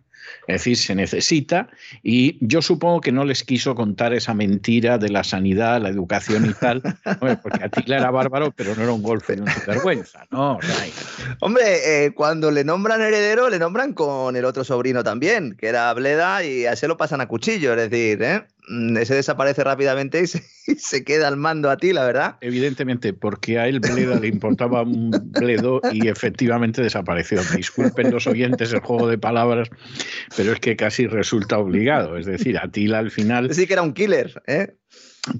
Es 0.46 0.54
decir, 0.64 0.76
se 0.76 0.94
necesita 0.94 1.68
y 2.02 2.38
yo 2.40 2.62
supongo 2.62 3.00
que 3.00 3.12
no 3.12 3.24
les 3.24 3.44
quiso 3.44 3.74
contar 3.74 4.14
esa 4.14 4.34
mentira 4.34 4.98
de 4.98 5.08
la 5.08 5.24
sanidad, 5.24 5.80
la 5.80 5.88
educación 5.88 6.46
y 6.46 6.54
tal, 6.54 6.82
porque 7.42 7.64
Atila 7.64 7.98
era 7.98 8.10
bárbaro, 8.10 8.50
pero 8.50 8.74
no 8.74 8.82
era 8.82 8.92
un 8.92 9.02
golfe 9.02 9.36
de 9.36 9.42
vergüenza, 9.66 10.26
¿no? 10.30 10.58
Hombre, 11.40 12.06
eh, 12.06 12.12
cuando 12.12 12.50
le 12.50 12.64
nombran 12.64 13.00
heredero, 13.00 13.48
le 13.48 13.58
nombran 13.58 13.92
con 13.92 14.36
el 14.36 14.44
otro 14.44 14.64
sobrino 14.64 15.04
también, 15.04 15.56
que 15.56 15.68
era 15.68 15.92
Bleda, 15.94 16.44
y 16.44 16.66
a 16.66 16.72
ese 16.72 16.88
lo 16.88 16.96
pasan 16.96 17.20
a 17.20 17.28
cuchillo, 17.28 17.74
es 17.74 17.90
decir, 17.90 18.22
¿eh? 18.22 18.44
Mm, 18.68 18.96
ese 18.98 19.14
desaparece 19.14 19.64
rápidamente 19.64 20.22
y 20.66 20.74
se, 20.76 21.04
queda 21.04 21.28
al 21.28 21.36
mando 21.36 21.70
a 21.70 21.76
ti, 21.76 21.92
la 21.92 22.04
verdad. 22.04 22.36
Evidentemente, 22.40 23.12
porque 23.12 23.58
a 23.58 23.68
él 23.68 23.80
Bleda 23.80 24.18
le 24.18 24.28
importaba 24.28 24.82
un 24.82 25.10
bledo 25.10 25.80
y 25.92 26.08
efectivamente 26.08 26.82
desapareció. 26.82 27.40
Disculpen 27.56 28.10
los 28.10 28.26
oyentes 28.26 28.72
el 28.72 28.80
juego 28.80 29.08
de 29.08 29.18
palabras, 29.18 29.70
pero 30.36 30.52
es 30.52 30.60
que 30.60 30.76
casi 30.76 31.06
resulta 31.06 31.58
obligado. 31.58 32.16
Es 32.16 32.26
decir, 32.26 32.58
Atila 32.58 32.98
al 32.98 33.10
final. 33.10 33.52
Sí, 33.54 33.66
que 33.66 33.72
era 33.72 33.82
un 33.82 33.94
killer, 33.94 34.42
¿eh? 34.46 34.74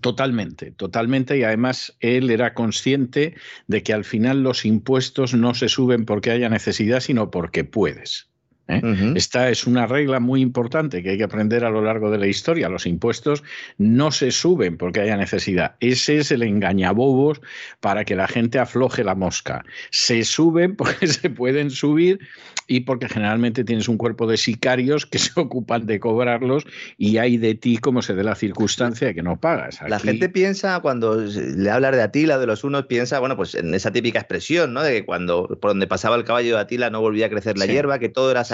Totalmente, 0.00 0.72
totalmente. 0.72 1.38
Y 1.38 1.42
además 1.42 1.96
él 2.00 2.30
era 2.30 2.54
consciente 2.54 3.34
de 3.66 3.82
que 3.82 3.92
al 3.92 4.04
final 4.04 4.42
los 4.42 4.64
impuestos 4.64 5.34
no 5.34 5.54
se 5.54 5.68
suben 5.68 6.04
porque 6.04 6.30
haya 6.30 6.48
necesidad, 6.48 7.00
sino 7.00 7.30
porque 7.30 7.64
puedes. 7.64 8.29
¿Eh? 8.70 9.12
Esta 9.14 9.50
es 9.50 9.66
una 9.66 9.86
regla 9.86 10.20
muy 10.20 10.40
importante 10.40 11.02
que 11.02 11.10
hay 11.10 11.18
que 11.18 11.24
aprender 11.24 11.64
a 11.64 11.70
lo 11.70 11.82
largo 11.82 12.10
de 12.10 12.18
la 12.18 12.26
historia. 12.26 12.68
Los 12.68 12.86
impuestos 12.86 13.42
no 13.78 14.10
se 14.10 14.30
suben 14.30 14.76
porque 14.76 15.00
haya 15.00 15.16
necesidad. 15.16 15.74
Ese 15.80 16.18
es 16.18 16.30
el 16.30 16.42
engañabobos 16.42 17.40
para 17.80 18.04
que 18.04 18.16
la 18.16 18.28
gente 18.28 18.58
afloje 18.58 19.04
la 19.04 19.14
mosca. 19.14 19.64
Se 19.90 20.24
suben 20.24 20.76
porque 20.76 21.06
se 21.06 21.30
pueden 21.30 21.70
subir 21.70 22.20
y 22.66 22.80
porque 22.80 23.08
generalmente 23.08 23.64
tienes 23.64 23.88
un 23.88 23.96
cuerpo 23.96 24.26
de 24.26 24.36
sicarios 24.36 25.06
que 25.06 25.18
se 25.18 25.38
ocupan 25.40 25.86
de 25.86 25.98
cobrarlos 25.98 26.64
y 26.96 27.18
hay 27.18 27.36
de 27.36 27.54
ti 27.54 27.78
como 27.78 28.02
se 28.02 28.14
dé 28.14 28.22
la 28.22 28.34
circunstancia 28.34 29.08
de 29.08 29.14
que 29.14 29.22
no 29.22 29.40
pagas. 29.40 29.80
La 29.88 29.98
gente 29.98 30.28
piensa, 30.28 30.80
cuando 30.80 31.16
le 31.16 31.70
habla 31.70 31.90
de 31.90 32.02
Atila, 32.02 32.38
de 32.38 32.46
los 32.46 32.64
unos, 32.64 32.86
piensa, 32.86 33.18
bueno, 33.18 33.36
pues 33.36 33.54
en 33.54 33.74
esa 33.74 33.92
típica 33.92 34.20
expresión, 34.20 34.72
¿no? 34.72 34.82
De 34.82 34.92
que 34.92 35.04
cuando 35.04 35.48
por 35.60 35.70
donde 35.70 35.86
pasaba 35.86 36.16
el 36.16 36.24
caballo 36.24 36.54
de 36.54 36.60
Atila 36.60 36.90
no 36.90 37.00
volvía 37.00 37.26
a 37.26 37.28
crecer 37.28 37.58
la 37.58 37.66
hierba, 37.66 37.98
que 37.98 38.08
todo 38.08 38.30
era 38.30 38.44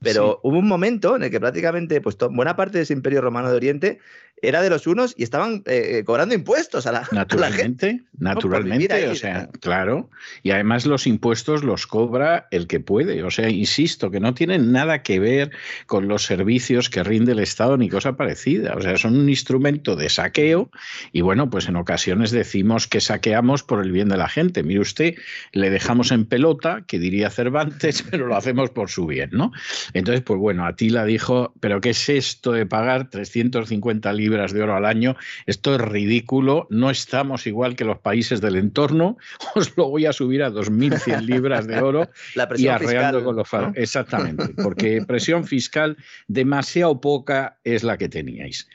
pero 0.00 0.40
hubo 0.42 0.58
un 0.58 0.68
momento 0.68 1.16
en 1.16 1.24
el 1.24 1.30
que 1.30 1.40
prácticamente 1.40 2.00
pues, 2.00 2.16
buena 2.30 2.56
parte 2.56 2.78
de 2.78 2.84
ese 2.84 2.92
imperio 2.92 3.20
romano 3.20 3.50
de 3.50 3.56
Oriente 3.56 3.98
era 4.42 4.60
de 4.60 4.70
los 4.70 4.86
unos 4.88 5.14
y 5.16 5.22
estaban 5.22 5.62
eh, 5.66 5.98
eh, 5.98 6.04
cobrando 6.04 6.34
impuestos 6.34 6.86
a 6.86 6.92
la, 6.92 7.08
naturalmente, 7.12 7.86
gente. 7.86 8.04
Naturalmente, 8.18 9.08
o 9.08 9.14
sea, 9.14 9.48
claro. 9.60 10.10
Y 10.42 10.50
además 10.50 10.84
los 10.84 11.06
impuestos 11.06 11.62
los 11.62 11.86
cobra 11.86 12.48
el 12.50 12.66
que 12.66 12.80
puede. 12.80 13.22
O 13.22 13.30
sea, 13.30 13.48
insisto, 13.48 14.10
que 14.10 14.18
no 14.18 14.34
tienen 14.34 14.72
nada 14.72 15.02
que 15.02 15.20
ver 15.20 15.52
con 15.86 16.08
los 16.08 16.24
servicios 16.24 16.90
que 16.90 17.04
rinde 17.04 17.32
el 17.32 17.38
Estado 17.38 17.76
ni 17.76 17.88
cosa 17.88 18.16
parecida. 18.16 18.74
O 18.76 18.82
sea, 18.82 18.96
son 18.98 19.16
un 19.16 19.28
instrumento 19.28 19.94
de 19.94 20.08
saqueo 20.08 20.70
y 21.12 21.20
bueno, 21.20 21.48
pues 21.48 21.68
en 21.68 21.76
ocasiones 21.76 22.32
decimos 22.32 22.88
que 22.88 23.00
saqueamos 23.00 23.62
por 23.62 23.80
el 23.80 23.92
bien 23.92 24.08
de 24.08 24.16
la 24.16 24.28
gente. 24.28 24.64
Mire 24.64 24.80
usted, 24.80 25.14
le 25.52 25.70
dejamos 25.70 26.10
en 26.10 26.26
pelota, 26.26 26.82
que 26.86 26.98
diría 26.98 27.30
Cervantes, 27.30 28.02
pero 28.10 28.26
lo 28.26 28.36
hacemos 28.36 28.70
por 28.70 28.90
su 28.90 29.06
bien, 29.06 29.30
¿no? 29.32 29.52
Entonces, 29.94 30.22
pues 30.22 30.40
bueno, 30.40 30.66
Atila 30.66 31.04
dijo, 31.04 31.54
pero 31.60 31.80
¿qué 31.80 31.90
es 31.90 32.08
esto 32.08 32.50
de 32.50 32.66
pagar 32.66 33.08
350 33.08 34.12
libras? 34.12 34.31
De 34.32 34.62
oro 34.62 34.74
al 34.74 34.84
año. 34.84 35.16
Esto 35.46 35.74
es 35.74 35.80
ridículo. 35.80 36.66
No 36.70 36.90
estamos 36.90 37.46
igual 37.46 37.76
que 37.76 37.84
los 37.84 37.98
países 37.98 38.40
del 38.40 38.56
entorno. 38.56 39.18
Os 39.54 39.76
lo 39.76 39.88
voy 39.88 40.06
a 40.06 40.12
subir 40.12 40.42
a 40.42 40.50
2.100 40.50 41.20
libras 41.22 41.66
de 41.66 41.80
oro 41.80 42.08
La 42.34 42.48
presión 42.48 42.76
y 42.76 42.86
fiscal, 42.86 43.24
con 43.24 43.36
los 43.36 43.48
Exactamente, 43.74 44.48
porque 44.62 45.02
presión 45.06 45.44
fiscal 45.44 45.96
demasiado 46.28 47.00
poca 47.00 47.58
es 47.64 47.84
la 47.84 47.98
que 47.98 48.08
teníais. 48.08 48.68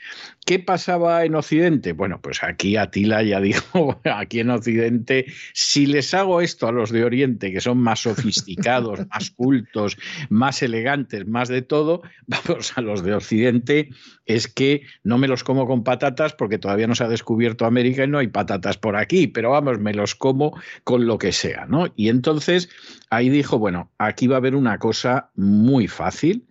¿Qué 0.48 0.58
pasaba 0.58 1.26
en 1.26 1.34
Occidente? 1.34 1.92
Bueno, 1.92 2.22
pues 2.22 2.42
aquí 2.42 2.78
Atila 2.78 3.22
ya 3.22 3.38
dijo, 3.42 4.00
aquí 4.04 4.40
en 4.40 4.48
Occidente, 4.48 5.26
si 5.52 5.84
les 5.84 6.14
hago 6.14 6.40
esto 6.40 6.66
a 6.66 6.72
los 6.72 6.90
de 6.90 7.04
Oriente, 7.04 7.52
que 7.52 7.60
son 7.60 7.76
más 7.76 8.00
sofisticados, 8.00 9.00
más 9.10 9.30
cultos, 9.30 9.98
más 10.30 10.62
elegantes, 10.62 11.26
más 11.26 11.48
de 11.50 11.60
todo, 11.60 12.00
vamos 12.26 12.72
a 12.76 12.80
los 12.80 13.02
de 13.02 13.12
Occidente, 13.12 13.90
es 14.24 14.48
que 14.48 14.84
no 15.04 15.18
me 15.18 15.28
los 15.28 15.44
como 15.44 15.66
con 15.66 15.84
patatas 15.84 16.32
porque 16.32 16.56
todavía 16.56 16.86
no 16.86 16.94
se 16.94 17.04
ha 17.04 17.08
descubierto 17.08 17.66
América 17.66 18.04
y 18.04 18.08
no 18.08 18.16
hay 18.16 18.28
patatas 18.28 18.78
por 18.78 18.96
aquí, 18.96 19.26
pero 19.26 19.50
vamos, 19.50 19.78
me 19.80 19.92
los 19.92 20.14
como 20.14 20.58
con 20.82 21.06
lo 21.06 21.18
que 21.18 21.32
sea, 21.32 21.66
¿no? 21.66 21.92
Y 21.94 22.08
entonces 22.08 22.70
ahí 23.10 23.28
dijo, 23.28 23.58
bueno, 23.58 23.90
aquí 23.98 24.26
va 24.28 24.36
a 24.36 24.38
haber 24.38 24.54
una 24.54 24.78
cosa 24.78 25.28
muy 25.34 25.88
fácil 25.88 26.46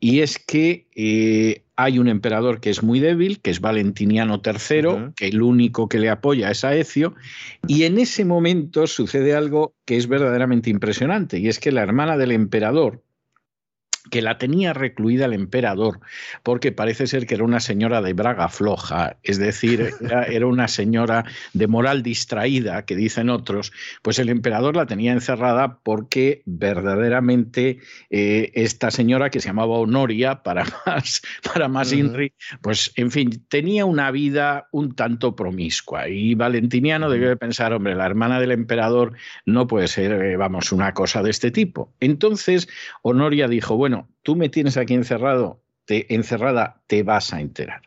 y 0.00 0.20
es 0.20 0.38
que 0.38 0.88
eh, 0.96 1.64
hay 1.82 1.98
un 1.98 2.08
emperador 2.08 2.60
que 2.60 2.70
es 2.70 2.82
muy 2.82 3.00
débil, 3.00 3.40
que 3.40 3.50
es 3.50 3.60
Valentiniano 3.60 4.40
III, 4.44 5.12
que 5.16 5.28
el 5.28 5.42
único 5.42 5.88
que 5.88 5.98
le 5.98 6.10
apoya 6.10 6.50
es 6.50 6.64
Aecio, 6.64 7.14
y 7.66 7.84
en 7.84 7.98
ese 7.98 8.24
momento 8.24 8.86
sucede 8.86 9.34
algo 9.34 9.74
que 9.84 9.96
es 9.96 10.06
verdaderamente 10.06 10.70
impresionante, 10.70 11.38
y 11.38 11.48
es 11.48 11.58
que 11.58 11.72
la 11.72 11.82
hermana 11.82 12.16
del 12.16 12.32
emperador, 12.32 13.02
que 14.10 14.22
la 14.22 14.38
tenía 14.38 14.72
recluida 14.72 15.26
el 15.26 15.32
emperador, 15.32 16.00
porque 16.42 16.72
parece 16.72 17.06
ser 17.06 17.26
que 17.26 17.34
era 17.34 17.44
una 17.44 17.60
señora 17.60 18.02
de 18.02 18.12
braga 18.12 18.48
floja, 18.48 19.16
es 19.22 19.38
decir, 19.38 19.90
era, 20.28 20.46
una 20.46 20.68
señora 20.68 21.24
de 21.52 21.66
moral 21.66 22.02
distraída, 22.02 22.84
que 22.84 22.96
dicen 22.96 23.30
otros, 23.30 23.72
pues 24.02 24.18
el 24.18 24.28
emperador 24.28 24.76
la 24.76 24.86
tenía 24.86 25.12
encerrada 25.12 25.78
porque 25.82 26.42
verdaderamente 26.46 27.78
eh, 28.10 28.50
esta 28.54 28.90
señora 28.90 29.30
que 29.30 29.40
se 29.40 29.48
llamaba 29.48 29.78
Honoria, 29.78 30.42
para 30.42 30.64
más, 30.86 31.22
para 31.52 31.68
más 31.68 31.92
Inri, 31.92 32.32
pues 32.60 32.92
en 32.96 33.10
fin, 33.10 33.44
tenía 33.48 33.84
una 33.84 34.10
vida 34.10 34.68
un 34.72 34.94
tanto 34.94 35.36
promiscua. 35.36 36.08
Y 36.08 36.34
Valentiniano 36.34 37.08
debió 37.08 37.36
pensar, 37.36 37.72
hombre, 37.72 37.94
la 37.94 38.06
hermana 38.06 38.40
del 38.40 38.52
emperador 38.52 39.14
no 39.46 39.66
puede 39.66 39.88
ser, 39.88 40.12
eh, 40.12 40.36
vamos, 40.36 40.72
una 40.72 40.92
cosa 40.92 41.22
de 41.22 41.30
este 41.30 41.50
tipo. 41.50 41.92
Entonces, 42.00 42.68
Honoria 43.02 43.48
dijo, 43.48 43.76
bueno, 43.76 43.91
tú 44.22 44.36
me 44.36 44.48
tienes 44.48 44.76
aquí 44.76 44.94
encerrado, 44.94 45.60
te, 45.84 46.14
encerrada, 46.14 46.82
te 46.86 47.02
vas 47.02 47.32
a 47.32 47.40
enterar. 47.40 47.82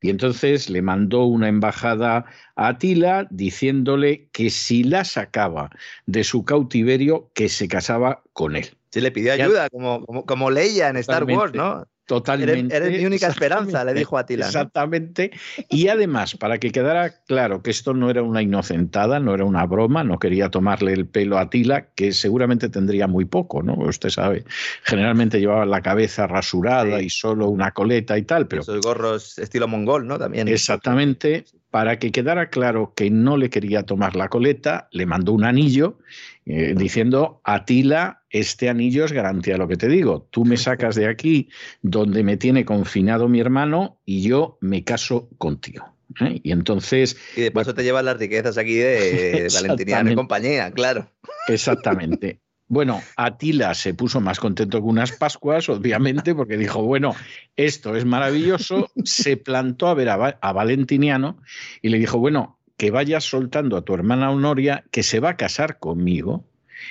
Y 0.00 0.10
entonces 0.10 0.68
le 0.68 0.82
mandó 0.82 1.24
una 1.24 1.48
embajada 1.48 2.24
a 2.56 2.68
Atila 2.68 3.28
diciéndole 3.30 4.28
que 4.32 4.50
si 4.50 4.82
la 4.82 5.04
sacaba 5.04 5.70
de 6.06 6.24
su 6.24 6.44
cautiverio, 6.44 7.30
que 7.34 7.48
se 7.48 7.68
casaba 7.68 8.22
con 8.32 8.56
él. 8.56 8.76
Se 8.90 9.00
le 9.00 9.12
pidió 9.12 9.32
ayuda, 9.32 9.70
como, 9.70 10.04
como, 10.04 10.26
como 10.26 10.50
Leia 10.50 10.88
en 10.88 10.96
Star 10.96 11.24
Wars, 11.24 11.54
¿no? 11.54 11.86
Totalmente. 12.06 12.76
Eres, 12.76 12.98
mi 12.98 13.06
única 13.06 13.28
esperanza, 13.28 13.84
le 13.84 13.94
dijo 13.94 14.16
a 14.16 14.20
Atila. 14.20 14.46
Exactamente. 14.46 15.30
Y 15.68 15.88
además, 15.88 16.36
para 16.36 16.58
que 16.58 16.70
quedara 16.70 17.22
claro 17.24 17.62
que 17.62 17.70
esto 17.70 17.94
no 17.94 18.10
era 18.10 18.22
una 18.22 18.42
inocentada, 18.42 19.20
no 19.20 19.34
era 19.34 19.44
una 19.44 19.64
broma, 19.66 20.02
no 20.02 20.18
quería 20.18 20.50
tomarle 20.50 20.92
el 20.92 21.06
pelo 21.06 21.38
a 21.38 21.42
Atila, 21.42 21.86
que 21.94 22.12
seguramente 22.12 22.68
tendría 22.68 23.06
muy 23.06 23.24
poco, 23.24 23.62
¿no? 23.62 23.74
Usted 23.74 24.10
sabe, 24.10 24.44
generalmente 24.82 25.38
llevaba 25.38 25.64
la 25.64 25.80
cabeza 25.80 26.26
rasurada 26.26 27.00
y 27.00 27.08
solo 27.08 27.48
una 27.48 27.70
coleta 27.70 28.18
y 28.18 28.22
tal, 28.22 28.48
pero... 28.48 28.62
Esos 28.62 28.80
gorros 28.80 29.38
estilo 29.38 29.68
mongol, 29.68 30.06
¿no? 30.06 30.18
También. 30.18 30.48
Exactamente. 30.48 31.44
Para 31.72 31.98
que 31.98 32.12
quedara 32.12 32.50
claro 32.50 32.92
que 32.94 33.10
no 33.10 33.38
le 33.38 33.48
quería 33.48 33.84
tomar 33.84 34.14
la 34.14 34.28
coleta, 34.28 34.88
le 34.92 35.06
mandó 35.06 35.32
un 35.32 35.42
anillo 35.42 35.98
eh, 36.44 36.74
diciendo, 36.76 37.40
Atila, 37.44 38.24
este 38.28 38.68
anillo 38.68 39.06
es 39.06 39.12
garantía 39.12 39.56
lo 39.56 39.68
que 39.68 39.76
te 39.76 39.88
digo. 39.88 40.28
Tú 40.30 40.44
me 40.44 40.58
sacas 40.58 40.96
de 40.96 41.08
aquí 41.08 41.48
donde 41.80 42.24
me 42.24 42.36
tiene 42.36 42.66
confinado 42.66 43.26
mi 43.26 43.40
hermano 43.40 43.98
y 44.04 44.20
yo 44.20 44.58
me 44.60 44.84
caso 44.84 45.30
contigo. 45.38 45.96
¿eh? 46.20 46.40
Y 46.42 46.52
entonces. 46.52 47.16
Y 47.36 47.40
de 47.40 47.50
paso 47.50 47.72
te 47.72 47.82
llevas 47.82 48.04
las 48.04 48.18
riquezas 48.18 48.58
aquí 48.58 48.74
de 48.74 49.48
Valentiniano 49.50 50.12
y 50.12 50.14
compañía, 50.14 50.70
claro. 50.72 51.10
Exactamente. 51.48 52.38
Bueno, 52.72 53.02
Atila 53.18 53.74
se 53.74 53.92
puso 53.92 54.22
más 54.22 54.40
contento 54.40 54.78
que 54.78 54.86
unas 54.86 55.12
Pascuas, 55.12 55.68
obviamente, 55.68 56.34
porque 56.34 56.56
dijo, 56.56 56.82
bueno, 56.82 57.14
esto 57.54 57.94
es 57.96 58.06
maravilloso. 58.06 58.88
Se 59.04 59.36
plantó 59.36 59.88
a 59.88 59.94
ver 59.94 60.08
a 60.08 60.52
Valentiniano 60.54 61.36
y 61.82 61.90
le 61.90 61.98
dijo, 61.98 62.16
bueno, 62.16 62.58
que 62.78 62.90
vayas 62.90 63.24
soltando 63.24 63.76
a 63.76 63.82
tu 63.82 63.92
hermana 63.92 64.30
Honoria 64.30 64.84
que 64.90 65.02
se 65.02 65.20
va 65.20 65.28
a 65.28 65.36
casar 65.36 65.78
conmigo. 65.80 66.46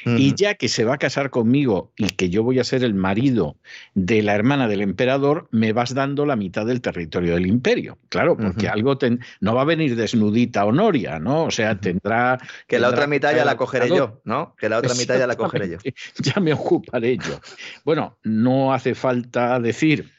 Y 0.05 0.36
ya 0.36 0.55
que 0.55 0.67
se 0.67 0.83
va 0.83 0.95
a 0.95 0.98
casar 0.98 1.29
conmigo 1.29 1.91
y 1.95 2.10
que 2.10 2.29
yo 2.29 2.43
voy 2.43 2.60
a 2.60 2.63
ser 2.63 2.83
el 2.83 2.93
marido 2.93 3.55
de 3.93 4.21
la 4.21 4.36
hermana 4.36 4.67
del 4.67 4.81
emperador, 4.81 5.48
me 5.51 5.74
vas 5.74 5.93
dando 5.93 6.25
la 6.25 6.36
mitad 6.36 6.65
del 6.65 6.81
territorio 6.81 7.36
del 7.36 7.48
imperio. 7.48 7.98
Claro, 8.10 8.38
porque 8.38 8.67
algo 8.67 8.98
no 9.39 9.55
va 9.55 9.62
a 9.62 9.65
venir 9.65 9.95
desnudita 9.95 10.65
Honoria, 10.65 11.19
¿no? 11.19 11.45
O 11.45 11.51
sea, 11.51 11.79
tendrá. 11.79 12.39
Que 12.67 12.79
la 12.79 12.89
otra 12.89 13.07
mitad 13.07 13.36
ya 13.36 13.45
la 13.45 13.57
cogeré 13.57 13.89
yo, 13.89 14.21
¿no? 14.24 14.55
Que 14.57 14.69
la 14.69 14.77
otra 14.77 14.93
mitad 14.95 15.17
ya 15.17 15.27
la 15.27 15.36
cogeré 15.36 15.69
yo. 15.69 15.77
Ya 16.21 16.39
me 16.39 16.53
ocuparé 16.53 17.17
yo. 17.17 17.39
Bueno, 17.83 18.17
no 18.24 18.74
hace 18.74 18.95
falta 18.95 19.60
decir 19.60 20.10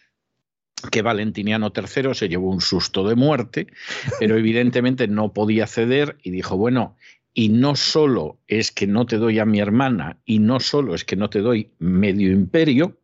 que 0.90 1.02
Valentiniano 1.02 1.72
III 1.74 2.14
se 2.14 2.28
llevó 2.28 2.50
un 2.50 2.60
susto 2.60 3.06
de 3.06 3.14
muerte, 3.14 3.66
pero 4.18 4.36
evidentemente 4.36 5.06
no 5.06 5.32
podía 5.32 5.66
ceder 5.66 6.16
y 6.22 6.30
dijo, 6.30 6.56
bueno, 6.56 6.96
y 7.34 7.48
no 7.48 7.76
solo 7.76 8.38
es 8.46 8.70
que 8.70 8.86
no 8.86 9.06
te 9.06 9.16
doy 9.16 9.38
a 9.38 9.46
mi 9.46 9.60
hermana 9.60 10.18
y 10.24 10.38
no 10.38 10.60
solo 10.60 10.94
es 10.94 11.04
que 11.04 11.16
no 11.16 11.30
te 11.30 11.40
doy 11.40 11.70
medio 11.78 12.30
imperio, 12.30 12.98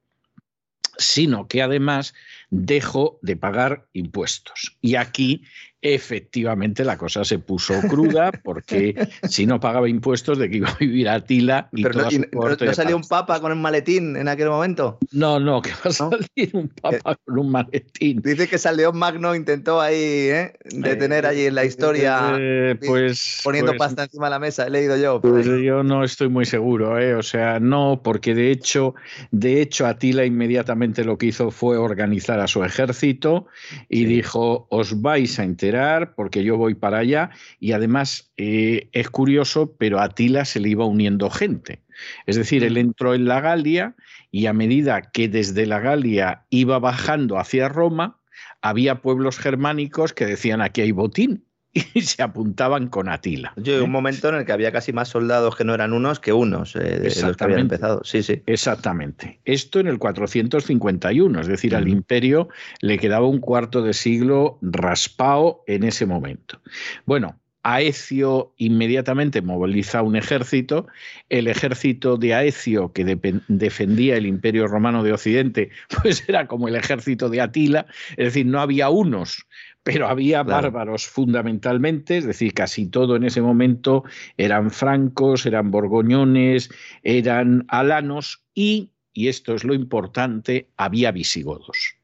sino 0.98 1.46
que 1.48 1.62
además 1.62 2.14
dejo 2.50 3.18
de 3.22 3.36
pagar 3.36 3.86
impuestos. 3.92 4.76
Y 4.80 4.96
aquí 4.96 5.44
efectivamente 5.80 6.84
la 6.84 6.98
cosa 6.98 7.24
se 7.24 7.38
puso 7.38 7.74
cruda 7.88 8.32
porque 8.42 8.94
si 9.28 9.46
no 9.46 9.60
pagaba 9.60 9.88
impuestos 9.88 10.38
de 10.38 10.50
que 10.50 10.56
iba 10.58 10.68
a 10.68 10.76
vivir 10.76 11.08
Atila 11.08 11.68
y 11.72 11.82
Pero 11.84 12.02
no, 12.02 12.56
no, 12.58 12.74
salió 12.74 12.96
un 12.96 13.04
papa 13.04 13.40
con 13.40 13.52
el 13.52 13.58
maletín 13.58 14.16
en 14.16 14.28
aquel 14.28 14.48
momento. 14.48 14.98
No, 15.12 15.38
no, 15.38 15.62
que 15.62 15.70
va 15.70 15.90
a 15.90 15.92
salir 15.92 16.50
un 16.52 16.68
papa 16.68 17.16
con 17.24 17.38
un 17.38 17.50
maletín. 17.50 18.20
Dice 18.22 18.48
que 18.48 18.58
San 18.58 18.76
León 18.76 18.98
Magno 18.98 19.34
intentó 19.34 19.80
ahí 19.80 19.96
¿eh? 19.96 20.52
detener 20.64 21.26
allí 21.26 21.46
en 21.46 21.54
la 21.54 21.64
historia 21.64 22.36
eh, 22.38 22.76
pues, 22.84 23.40
poniendo 23.44 23.72
pues 23.72 23.78
pasta 23.78 24.04
encima 24.04 24.26
de 24.26 24.30
la 24.30 24.38
mesa, 24.40 24.66
he 24.66 24.70
leído 24.70 24.96
yo. 24.96 25.20
Pues 25.20 25.46
yo 25.46 25.84
no 25.84 26.02
estoy 26.02 26.28
muy 26.28 26.44
seguro, 26.44 26.98
¿eh? 26.98 27.14
o 27.14 27.22
sea, 27.22 27.60
no, 27.60 28.00
porque 28.02 28.34
de 28.34 28.50
hecho, 28.50 28.94
de 29.30 29.60
hecho 29.60 29.86
Atila 29.86 30.24
inmediatamente 30.24 31.04
lo 31.04 31.18
que 31.18 31.26
hizo 31.26 31.52
fue 31.52 31.76
organizar 31.76 32.40
a 32.40 32.48
su 32.48 32.64
ejército 32.64 33.46
y 33.88 34.04
dijo, 34.04 34.66
os 34.70 35.00
vais 35.00 35.38
a 35.38 35.44
enterar 35.44 35.67
porque 36.16 36.44
yo 36.44 36.56
voy 36.56 36.74
para 36.74 36.98
allá. 36.98 37.30
Y 37.60 37.72
además 37.72 38.32
eh, 38.36 38.88
es 38.92 39.10
curioso, 39.10 39.74
pero 39.78 39.98
a 39.98 40.04
Atila 40.04 40.44
se 40.44 40.60
le 40.60 40.68
iba 40.70 40.84
uniendo 40.84 41.30
gente. 41.30 41.82
Es 42.26 42.36
decir, 42.36 42.64
él 42.64 42.76
entró 42.76 43.14
en 43.14 43.26
la 43.26 43.40
Galia 43.40 43.94
y 44.30 44.46
a 44.46 44.52
medida 44.52 45.02
que 45.02 45.28
desde 45.28 45.66
la 45.66 45.80
Galia 45.80 46.44
iba 46.50 46.78
bajando 46.78 47.38
hacia 47.38 47.68
Roma, 47.68 48.20
había 48.62 49.02
pueblos 49.02 49.38
germánicos 49.38 50.12
que 50.12 50.26
decían 50.26 50.60
aquí 50.60 50.80
hay 50.80 50.92
botín 50.92 51.47
y 51.72 51.80
se 52.02 52.22
apuntaban 52.22 52.88
con 52.88 53.08
Atila. 53.08 53.52
Yo, 53.56 53.78
¿eh? 53.78 53.82
un 53.82 53.90
momento 53.90 54.28
en 54.28 54.36
el 54.36 54.44
que 54.44 54.52
había 54.52 54.72
casi 54.72 54.92
más 54.92 55.08
soldados 55.08 55.56
que 55.56 55.64
no 55.64 55.74
eran 55.74 55.92
unos 55.92 56.20
que 56.20 56.32
unos 56.32 56.74
eh, 56.76 56.98
de 56.98 57.22
los 57.22 57.36
que 57.36 57.44
habían 57.44 57.60
empezado. 57.60 58.02
Sí, 58.04 58.22
sí. 58.22 58.42
Exactamente. 58.46 59.40
Esto 59.44 59.80
en 59.80 59.86
el 59.86 59.98
451, 59.98 61.40
es 61.40 61.46
decir, 61.46 61.74
al 61.74 61.88
imperio 61.88 62.48
le 62.80 62.98
quedaba 62.98 63.26
un 63.26 63.40
cuarto 63.40 63.82
de 63.82 63.92
siglo 63.92 64.58
raspado 64.62 65.62
en 65.66 65.84
ese 65.84 66.06
momento. 66.06 66.60
Bueno, 67.04 67.38
Aecio 67.62 68.54
inmediatamente 68.56 69.42
moviliza 69.42 70.02
un 70.02 70.16
ejército. 70.16 70.86
El 71.28 71.48
ejército 71.48 72.16
de 72.16 72.34
Aecio, 72.34 72.92
que 72.92 73.04
defendía 73.04 74.16
el 74.16 74.26
imperio 74.26 74.66
romano 74.68 75.02
de 75.02 75.12
Occidente, 75.12 75.70
pues 76.02 76.26
era 76.28 76.46
como 76.46 76.68
el 76.68 76.76
ejército 76.76 77.28
de 77.28 77.40
Atila, 77.40 77.86
es 78.10 78.26
decir, 78.26 78.46
no 78.46 78.60
había 78.60 78.88
unos 78.88 79.46
pero 79.82 80.08
había 80.08 80.42
bárbaros 80.42 81.06
fundamentalmente, 81.06 82.18
es 82.18 82.26
decir, 82.26 82.52
casi 82.52 82.86
todo 82.86 83.16
en 83.16 83.24
ese 83.24 83.40
momento 83.40 84.04
eran 84.36 84.70
francos, 84.70 85.46
eran 85.46 85.70
borgoñones, 85.70 86.70
eran 87.02 87.64
alanos 87.68 88.44
y, 88.54 88.90
y 89.12 89.28
esto 89.28 89.54
es 89.54 89.64
lo 89.64 89.74
importante, 89.74 90.68
había 90.76 91.10
visigodos. 91.10 91.94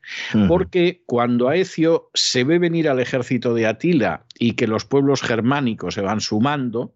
Porque 0.49 1.03
cuando 1.07 1.49
Aecio 1.49 2.11
se 2.15 2.45
ve 2.45 2.59
venir 2.59 2.89
al 2.89 3.01
ejército 3.01 3.55
de 3.55 3.67
Atila 3.67 4.25
y 4.39 4.53
que 4.53 4.67
los 4.67 4.85
pueblos 4.85 5.23
germánicos 5.23 5.95
se 5.95 6.01
van 6.03 6.21
sumando, 6.21 6.95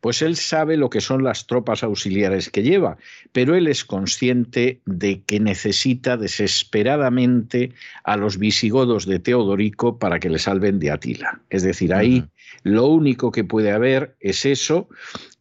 pues 0.00 0.22
él 0.22 0.36
sabe 0.36 0.76
lo 0.76 0.90
que 0.90 1.00
son 1.00 1.24
las 1.24 1.46
tropas 1.46 1.82
auxiliares 1.82 2.50
que 2.50 2.62
lleva, 2.62 2.96
pero 3.32 3.54
él 3.54 3.66
es 3.66 3.84
consciente 3.84 4.80
de 4.84 5.22
que 5.22 5.40
necesita 5.40 6.16
desesperadamente 6.16 7.72
a 8.04 8.16
los 8.16 8.38
visigodos 8.38 9.06
de 9.06 9.18
Teodorico 9.18 9.98
para 9.98 10.18
que 10.18 10.30
le 10.30 10.38
salven 10.38 10.78
de 10.78 10.90
Atila. 10.90 11.40
Es 11.50 11.62
decir, 11.62 11.94
ahí 11.94 12.24
lo 12.62 12.86
único 12.86 13.32
que 13.32 13.44
puede 13.44 13.72
haber 13.72 14.16
es 14.20 14.44
eso. 14.44 14.88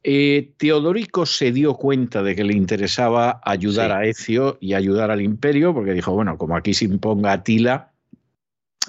Eh, 0.04 0.52
Teodorico 0.58 1.26
se 1.26 1.52
dio 1.52 1.76
cuenta 1.76 2.22
de 2.22 2.36
que 2.36 2.44
le 2.44 2.54
interesaba 2.54 3.42
ayudar 3.44 3.92
a 3.92 4.06
Ecio 4.06 4.58
y 4.62 4.74
ayudar 4.74 5.12
al 5.12 5.22
imperio, 5.22 5.74
porque 5.74 5.94
dijo, 5.94 6.12
bueno, 6.14 6.38
como 6.38 6.56
aquí 6.56 6.74
se 6.74 6.86
imponga 6.86 7.34
Atila, 7.34 7.92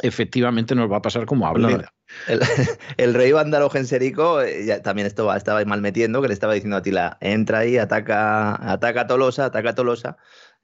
efectivamente 0.03 0.75
nos 0.75 0.91
va 0.91 0.99
a 0.99 1.03
pasar 1.03 1.27
como 1.27 1.47
a 1.47 1.53
Bleda. 1.53 1.93
El, 2.97 3.15
rey 3.15 3.33
vándalo 3.33 3.71
Genserico 3.71 4.43
eh, 4.43 4.81
también 4.83 5.07
estaba, 5.07 5.37
estaba 5.37 5.65
mal 5.65 5.81
metiendo, 5.81 6.23
que 6.23 6.29
le 6.29 6.35
estaba 6.35 6.55
diciendo 6.55 6.77
a 6.77 6.83
Tila, 6.83 7.19
entra 7.21 7.61
ahí, 7.61 7.79
ataca, 7.79 8.73
ataca 8.73 9.03
a 9.03 9.07
Tolosa, 9.07 9.47
ataca 9.47 9.71
a 9.71 9.75
Tolosa, 9.75 10.17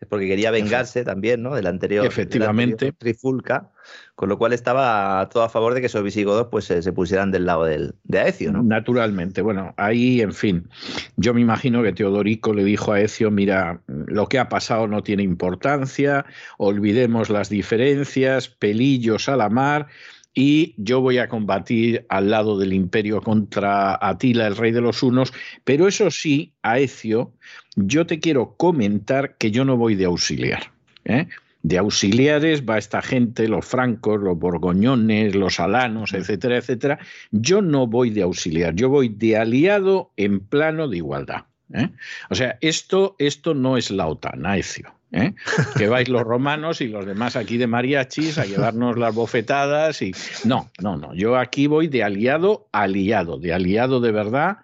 es 0.03 0.09
porque 0.09 0.27
quería 0.27 0.51
vengarse 0.51 1.05
también, 1.05 1.45
¿no? 1.45 1.55
Del 1.55 1.69
anterior, 1.69 2.05
Efectivamente. 2.05 2.91
Trifulca, 2.91 3.71
con 4.17 4.29
lo 4.29 4.37
cual 4.37 4.53
estaba 4.53 5.29
todo 5.29 5.45
a 5.45 5.49
favor 5.49 5.75
de 5.75 5.81
que 5.81 5.87
esos 5.87 6.03
visigodos 6.03 6.49
pues 6.51 6.65
se, 6.65 6.93
pusieran 6.93 7.31
del 7.31 7.47
lado 7.47 7.67
del, 7.67 7.95
de 8.03 8.19
Aecio, 8.19 8.51
¿no? 8.51 8.65
Naturalmente. 8.65 9.43
Bueno, 9.43 9.75
ahí, 9.77 10.21
en 10.21 10.33
fin, 10.33 10.69
yo 11.17 11.33
me 11.35 11.41
imagino 11.41 11.85
que 11.85 11.93
Teodorico 11.93 12.53
le 12.53 12.65
dijo 12.65 12.93
a 12.93 12.97
Aecio, 12.97 13.31
mira, 13.31 13.81
lo 13.87 14.27
que 14.27 14.41
ha 14.41 14.49
pasado 14.49 14.89
no 14.89 15.05
tiene 15.05 15.23
importancia, 15.23 16.27
olvidemos 16.59 17.31
las 17.31 17.49
diferencias, 17.49 18.49
pelillos 18.49 19.29
a 19.29 19.37
la 19.37 19.51
mar, 19.51 19.87
y 20.35 20.75
yo 20.79 21.01
voy 21.01 21.19
a 21.19 21.29
combatir 21.29 22.07
al 22.09 22.31
lado 22.31 22.59
del 22.59 22.73
imperio 22.73 23.21
contra 23.21 23.99
Atila, 24.01 24.47
el 24.47 24.57
rey 24.57 24.73
de 24.73 24.81
los 24.81 25.03
hunos, 25.03 25.33
pero 25.65 25.89
eso 25.89 26.11
sí, 26.11 26.55
Aecio, 26.63 27.33
yo 27.77 28.07
te 28.07 28.19
quiero 28.19 28.55
comentar 28.57 29.37
que 29.37 29.51
yo 29.51 29.65
no 29.65 29.77
voy 29.77 29.95
de 29.95 30.07
auxiliar. 30.07 30.73
¿eh? 31.05 31.29
De 31.63 31.79
auxiliares 31.79 32.65
va 32.65 32.79
esta 32.79 33.03
gente, 33.03 33.47
los 33.47 33.65
francos, 33.65 34.21
los 34.21 34.39
borgoñones, 34.39 35.35
los 35.35 35.61
alanos, 35.61 36.13
etcétera, 36.13 36.57
etcétera. 36.57 36.99
Yo 37.31 37.63
no 37.63 37.87
voy 37.87 38.11
de 38.11 38.23
auxiliar, 38.23 38.75
yo 38.75 38.89
voy 38.89 39.09
de 39.09 39.37
aliado 39.37 40.13
en 40.17 40.41
plano 40.41 40.89
de 40.89 40.97
igualdad. 40.97 41.45
¿eh? 41.75 41.91
O 42.31 42.35
sea, 42.35 42.59
esto, 42.61 43.17
esto 43.19 43.55
no 43.55 43.77
es 43.77 43.91
la 43.91 44.07
OTAN, 44.07 44.47
Aecio. 44.47 44.95
¿Eh? 45.13 45.35
que 45.77 45.89
vais 45.89 46.09
los 46.09 46.23
romanos 46.23 46.81
y 46.81 46.89
los 46.89 47.07
demás 47.07 47.37
aquí 47.37 47.59
de 47.59 47.67
mariachis 47.67 48.39
a 48.39 48.45
llevarnos 48.45 48.99
las 48.99 49.15
bofetadas 49.15 50.03
y 50.03 50.13
no, 50.45 50.71
no, 50.81 50.97
no, 50.97 51.15
yo 51.15 51.37
aquí 51.37 51.67
voy 51.67 51.89
de 51.89 52.03
aliado 52.03 52.69
a 52.73 52.83
aliado, 52.83 53.39
de 53.39 53.53
aliado 53.53 54.01
de 54.01 54.13
verdad 54.13 54.59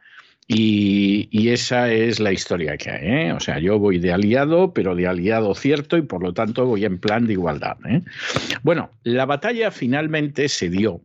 y, 0.51 1.51
esa 1.51 1.93
es 1.93 2.21
la 2.21 2.33
historia 2.33 2.79
que 2.79 2.91
hay, 2.91 3.07
¿eh? 3.07 3.33
o 3.33 3.41
sea, 3.41 3.59
yo 3.59 3.79
voy 3.79 3.99
de 3.99 4.13
aliado, 4.13 4.73
pero 4.73 4.95
de 4.95 5.07
aliado 5.07 5.55
cierto 5.55 5.99
y 5.99 6.03
por 6.03 6.23
lo 6.23 6.33
tanto 6.33 6.65
voy 6.65 6.87
en 6.87 6.99
plan 6.99 7.27
de 7.27 7.35
igualdad. 7.35 7.77
¿eh? 7.87 8.03
Bueno, 8.63 8.91
la 9.03 9.27
batalla 9.27 9.71
finalmente 9.71 10.49
se 10.49 10.71
dio 10.71 11.03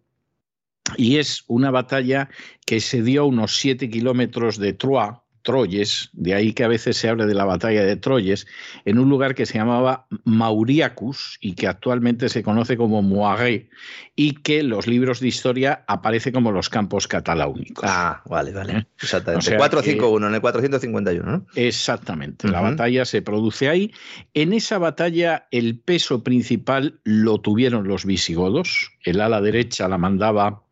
y 0.96 1.18
es 1.18 1.44
una 1.48 1.72
batalla 1.72 2.30
que 2.66 2.80
se 2.80 3.02
dio 3.02 3.24
a 3.24 3.26
unos 3.26 3.58
siete 3.58 3.90
kilómetros 3.90 4.58
de 4.58 4.74
Troyes, 4.74 5.18
Troyes, 5.44 6.10
de 6.14 6.34
ahí 6.34 6.54
que 6.54 6.64
a 6.64 6.68
veces 6.68 6.98
se 6.98 7.10
habla 7.10 7.26
de 7.26 7.36
la 7.36 7.46
batalla 7.46 7.84
de 7.84 7.96
Troyes, 7.98 8.48
en 8.86 8.98
un 8.98 9.10
lugar 9.10 9.36
que 9.36 9.46
se 9.46 9.58
llamaba 9.58 10.08
Mauriacus 10.24 11.38
y 11.42 11.54
que 11.54 11.68
actualmente 11.68 12.30
se 12.30 12.44
conoce 12.44 12.78
como 12.78 13.02
Moiré 13.02 13.70
y 14.16 14.36
que 14.36 14.64
los 14.64 14.88
libros 14.88 15.20
de 15.20 15.28
historia 15.28 15.84
aparece 15.88 16.32
como 16.32 16.52
los 16.52 16.70
campos 16.70 17.08
cataláunicos. 17.08 17.84
Ah, 17.88 18.22
vale, 18.26 18.52
vale. 18.52 18.74
¿Eh? 18.74 18.88
Exactamente. 19.02 19.58
451, 19.58 20.28
en 20.28 20.34
el 20.34 20.42
451, 20.42 21.32
¿no? 21.32 21.46
Exactamente. 21.56 22.48
La 22.48 22.62
batalla 22.62 23.06
se 23.06 23.22
produce 23.22 23.70
ahí. 23.70 23.94
En 24.34 24.54
esa 24.54 24.78
batalla 24.78 25.48
el 25.52 25.78
peso 25.78 26.24
principal 26.24 27.00
lo 27.04 27.40
tuvieron 27.42 27.88
los 27.88 28.06
visigodos. 28.06 28.92
El 29.04 29.20
ala 29.20 29.42
derecha 29.42 29.88
la 29.88 29.98
mandaba 29.98 30.64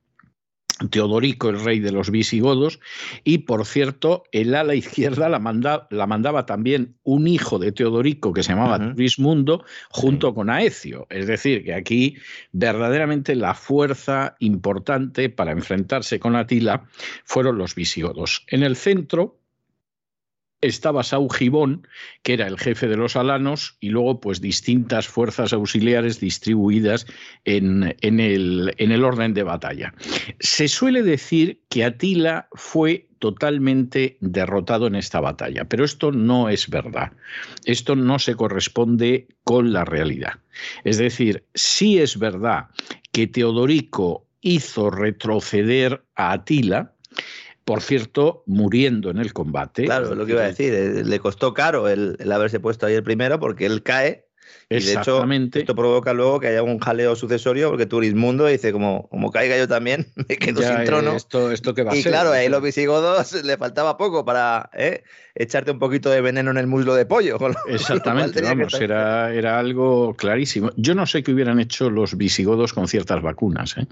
Teodorico, 0.89 1.50
el 1.50 1.63
rey 1.63 1.80
de 1.80 1.91
los 1.91 2.10
visigodos, 2.10 2.80
y 3.24 3.39
por 3.39 3.65
cierto, 3.65 4.24
el 4.32 4.56
ala 4.56 4.76
izquierda 4.76 5.30
la, 5.30 5.88
la 5.89 6.08
mandaba 6.08 6.46
también 6.46 6.96
un 7.04 7.28
hijo 7.28 7.60
de 7.60 7.72
Teodorico 7.72 8.34
que 8.34 8.44
se 8.44 8.54
llamaba 8.54 8.78
uh 8.78 9.62
junto 9.89 10.34
con 10.34 10.50
Aecio. 10.50 11.08
Es 11.10 11.28
decir, 11.28 11.63
que 11.63 11.74
aquí 11.74 12.17
verdaderamente 12.52 13.36
la 13.36 13.54
fuerza 13.54 14.36
importante 14.39 15.30
para 15.30 15.52
enfrentarse 15.52 16.20
con 16.20 16.36
Atila 16.36 16.86
fueron 17.26 17.58
los 17.58 17.76
visigodos. 17.76 18.44
En 18.48 18.63
el 18.63 18.76
centro, 18.76 19.40
estaba 20.62 21.04
Saugibón, 21.04 21.88
que 22.24 22.34
era 22.34 22.47
el 22.47 22.58
jefe 22.58 22.88
de 22.88 22.97
los 22.97 23.15
alanos, 23.15 23.78
y 23.80 23.89
luego 23.89 24.19
pues 24.19 24.41
distintas 24.41 25.08
fuerzas 25.08 25.54
auxiliares 25.54 26.19
distribuidas 26.19 27.06
en, 27.45 27.95
en, 28.02 28.19
el, 28.19 28.74
en 28.78 28.91
el 28.91 29.04
orden 29.04 29.34
de 29.34 29.43
batalla. 29.43 29.93
Se 30.39 30.67
suele 30.67 31.04
decir 31.04 31.62
que 31.69 31.84
Atila 31.84 32.47
fue 32.54 33.08
totalmente 33.19 34.17
derrotado 34.19 34.88
en 34.88 34.95
esta 34.95 35.19
batalla, 35.19 35.65
pero 35.65 35.86
esto 35.86 36.12
no 36.12 36.50
es 36.50 36.69
verdad. 36.69 37.12
Esto 37.65 37.95
no 37.95 38.17
se 38.17 38.36
corresponde 38.36 39.28
con 39.43 39.74
la 39.74 39.86
realidad. 39.86 40.39
Es 40.84 40.97
decir, 40.97 41.45
sí 41.54 42.00
es 42.00 42.17
verdad 42.17 42.69
que 43.12 43.28
Teodorico 43.28 44.26
hizo 44.41 44.89
retroceder 44.89 46.04
a 46.15 46.32
Atila, 46.34 46.95
por 47.65 47.82
cierto, 47.82 48.43
muriendo 48.45 49.10
en 49.12 49.17
el 49.17 49.34
combate. 49.34 49.86
Claro, 49.86 50.15
lo 50.15 50.26
que 50.26 50.34
iba 50.34 50.41
a 50.41 50.47
decir, 50.47 50.74
eh, 50.74 51.04
le 51.04 51.19
costó 51.19 51.54
caro 51.54 51.88
el, 51.88 52.17
haberse 52.32 52.60
puesto 52.60 52.86
ahí 52.86 52.95
el 52.95 53.04
primero 53.04 53.39
porque 53.39 53.65
él 53.65 53.84
cae 53.84 54.28
Y 54.72 54.84
de 54.84 54.94
hecho, 54.94 55.26
esto 55.54 55.76
provoca 55.76 56.14
luego 56.14 56.40
que 56.40 56.48
haya 56.48 56.64
un 56.64 56.80
jaleo 56.80 57.16
sucesorio 57.16 57.70
porque 57.70 57.86
Turismundo 57.86 58.46
dice, 58.46 58.72
como, 58.72 59.08
como 59.10 59.30
caiga 59.30 59.58
yo 59.58 59.68
también, 59.68 60.08
me 60.16 60.38
quedo 60.38 60.62
sin 60.62 60.86
trono. 60.86 61.14
Esto, 61.14 61.52
esto 61.52 61.74
que 61.74 61.84
va 61.84 61.96
y 61.96 62.04
claro, 62.04 62.32
a 62.32 62.42
los 62.42 62.62
visigodos 62.62 63.44
le 63.44 63.58
faltaba 63.58 63.98
poco 63.98 64.24
para 64.24 64.70
¿eh? 64.74 65.04
echarte 65.36 65.72
un 65.72 65.80
poquito 65.80 66.10
de 66.10 66.22
veneno 66.22 66.52
en 66.52 66.58
el 66.58 66.68
muslo 66.68 66.96
de 66.96 67.06
pollo. 67.06 67.38
Exactamente, 67.68 68.42
vamos, 68.42 68.74
era, 68.76 69.34
era 69.34 69.60
algo 69.60 70.14
clarísimo. 70.16 70.72
Yo 70.78 70.96
no 70.96 71.06
sé 71.06 71.22
qué 71.24 71.34
hubieran 71.34 71.60
hecho 71.60 71.90
los 71.90 72.16
visigodos 72.16 72.74
con 72.74 72.88
ciertas 72.88 73.22
vacunas. 73.22 73.78
¿eh? 73.78 73.88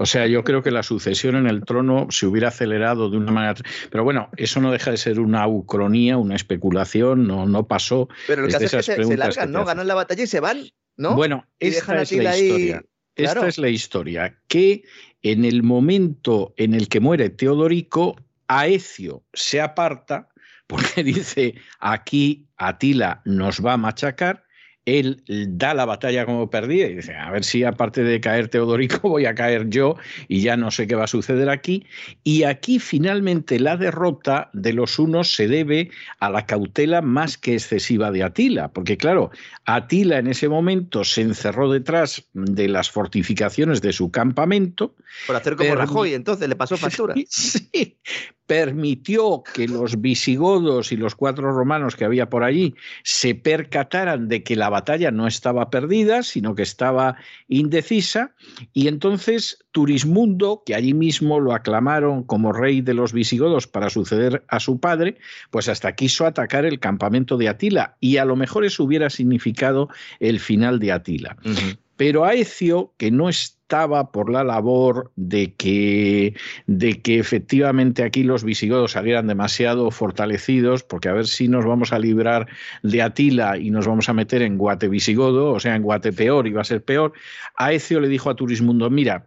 O 0.00 0.06
sea, 0.06 0.26
yo 0.26 0.42
creo 0.42 0.62
que 0.62 0.72
la 0.72 0.82
sucesión 0.82 1.36
en 1.36 1.46
el 1.46 1.64
trono 1.64 2.08
se 2.10 2.26
hubiera 2.26 2.48
acelerado 2.48 3.10
de 3.10 3.16
una 3.16 3.30
manera... 3.30 3.54
Pero 3.90 4.02
bueno, 4.02 4.28
eso 4.36 4.60
no 4.60 4.72
deja 4.72 4.90
de 4.90 4.96
ser 4.96 5.20
una 5.20 5.46
ucronía, 5.46 6.16
una 6.16 6.34
especulación, 6.34 7.26
no, 7.28 7.46
no 7.46 7.66
pasó. 7.66 8.08
Pero 8.26 8.44
el 8.44 8.52
caso 8.52 8.78
es 8.78 8.86
que 8.86 9.04
se, 9.04 9.16
largan, 9.16 9.52
¿no? 9.52 9.64
Ganan 9.64 9.86
la 9.86 9.94
batalla 9.94 10.15
se 10.24 10.40
van, 10.40 10.68
¿no? 10.96 11.14
Bueno, 11.14 11.46
esta 11.58 12.00
es 12.02 12.12
la 12.12 12.36
historia. 12.36 12.82
Esta 13.16 13.48
es 13.48 13.58
la 13.58 13.68
historia, 13.70 14.38
que 14.46 14.84
en 15.22 15.44
el 15.44 15.62
momento 15.62 16.54
en 16.56 16.74
el 16.74 16.88
que 16.88 17.00
muere 17.00 17.30
Teodorico, 17.30 18.16
Aecio 18.46 19.24
se 19.32 19.60
aparta 19.60 20.28
porque 20.66 21.02
dice, 21.04 21.54
aquí 21.78 22.48
Atila 22.56 23.22
nos 23.24 23.64
va 23.64 23.74
a 23.74 23.78
machacar, 23.78 24.45
él 24.86 25.22
da 25.26 25.74
la 25.74 25.84
batalla 25.84 26.24
como 26.24 26.48
perdida 26.48 26.86
y 26.86 26.94
dice, 26.94 27.14
a 27.14 27.30
ver 27.30 27.44
si 27.44 27.64
aparte 27.64 28.04
de 28.04 28.20
caer 28.20 28.48
Teodorico 28.48 29.00
voy 29.08 29.26
a 29.26 29.34
caer 29.34 29.68
yo 29.68 29.96
y 30.28 30.40
ya 30.40 30.56
no 30.56 30.70
sé 30.70 30.86
qué 30.86 30.94
va 30.94 31.04
a 31.04 31.08
suceder 31.08 31.50
aquí. 31.50 31.84
Y 32.22 32.44
aquí 32.44 32.78
finalmente 32.78 33.58
la 33.58 33.76
derrota 33.76 34.48
de 34.52 34.72
los 34.72 34.98
unos 34.98 35.32
se 35.32 35.48
debe 35.48 35.90
a 36.20 36.30
la 36.30 36.46
cautela 36.46 37.02
más 37.02 37.36
que 37.36 37.54
excesiva 37.54 38.12
de 38.12 38.22
Atila, 38.22 38.68
porque 38.68 38.96
claro, 38.96 39.30
Atila 39.64 40.18
en 40.18 40.28
ese 40.28 40.48
momento 40.48 41.04
se 41.04 41.22
encerró 41.22 41.70
detrás 41.70 42.24
de 42.32 42.68
las 42.68 42.88
fortificaciones 42.88 43.82
de 43.82 43.92
su 43.92 44.12
campamento. 44.12 44.94
Por 45.26 45.34
hacer 45.34 45.56
como 45.56 45.74
Rajoy, 45.74 46.14
entonces 46.14 46.48
le 46.48 46.54
pasó 46.54 46.76
factura. 46.76 47.14
Sí, 47.28 47.98
permitió 48.46 49.42
que 49.42 49.66
los 49.66 50.00
visigodos 50.00 50.92
y 50.92 50.96
los 50.96 51.14
cuatro 51.14 51.52
romanos 51.52 51.96
que 51.96 52.04
había 52.04 52.30
por 52.30 52.44
allí 52.44 52.74
se 53.02 53.34
percataran 53.34 54.28
de 54.28 54.42
que 54.44 54.54
la 54.54 54.70
batalla 54.76 55.10
no 55.10 55.26
estaba 55.26 55.70
perdida, 55.70 56.22
sino 56.22 56.54
que 56.54 56.62
estaba 56.62 57.16
indecisa, 57.48 58.34
y 58.72 58.88
entonces 58.88 59.64
Turismundo, 59.72 60.62
que 60.64 60.74
allí 60.74 60.94
mismo 60.94 61.40
lo 61.40 61.52
aclamaron 61.54 62.22
como 62.24 62.52
rey 62.52 62.80
de 62.82 62.94
los 62.94 63.12
visigodos 63.12 63.66
para 63.66 63.90
suceder 63.90 64.44
a 64.48 64.60
su 64.60 64.80
padre, 64.80 65.16
pues 65.50 65.68
hasta 65.68 65.94
quiso 65.94 66.26
atacar 66.26 66.64
el 66.64 66.78
campamento 66.78 67.36
de 67.36 67.48
Atila, 67.48 67.96
y 68.00 68.18
a 68.18 68.24
lo 68.24 68.36
mejor 68.36 68.64
eso 68.64 68.84
hubiera 68.84 69.08
significado 69.10 69.88
el 70.20 70.40
final 70.40 70.78
de 70.78 70.92
Atila. 70.92 71.36
Pero 71.96 72.24
Aecio, 72.24 72.92
que 72.96 73.10
no 73.10 73.28
estaba 73.28 74.12
por 74.12 74.30
la 74.30 74.44
labor 74.44 75.12
de 75.16 75.54
que, 75.54 76.34
de 76.66 77.00
que 77.00 77.18
efectivamente 77.18 78.02
aquí 78.02 78.22
los 78.22 78.44
visigodos 78.44 78.92
salieran 78.92 79.26
demasiado 79.26 79.90
fortalecidos, 79.90 80.82
porque 80.82 81.08
a 81.08 81.14
ver 81.14 81.26
si 81.26 81.48
nos 81.48 81.64
vamos 81.64 81.92
a 81.92 81.98
librar 81.98 82.46
de 82.82 83.02
Atila 83.02 83.58
y 83.58 83.70
nos 83.70 83.86
vamos 83.86 84.08
a 84.08 84.12
meter 84.12 84.42
en 84.42 84.58
Guate 84.58 84.88
visigodo, 84.88 85.52
o 85.52 85.60
sea, 85.60 85.74
en 85.74 85.82
Guate 85.82 86.12
peor, 86.12 86.54
va 86.56 86.60
a 86.60 86.64
ser 86.64 86.84
peor, 86.84 87.12
Aecio 87.56 88.00
le 88.00 88.08
dijo 88.08 88.30
a 88.30 88.36
Turismundo, 88.36 88.88
mira, 88.90 89.26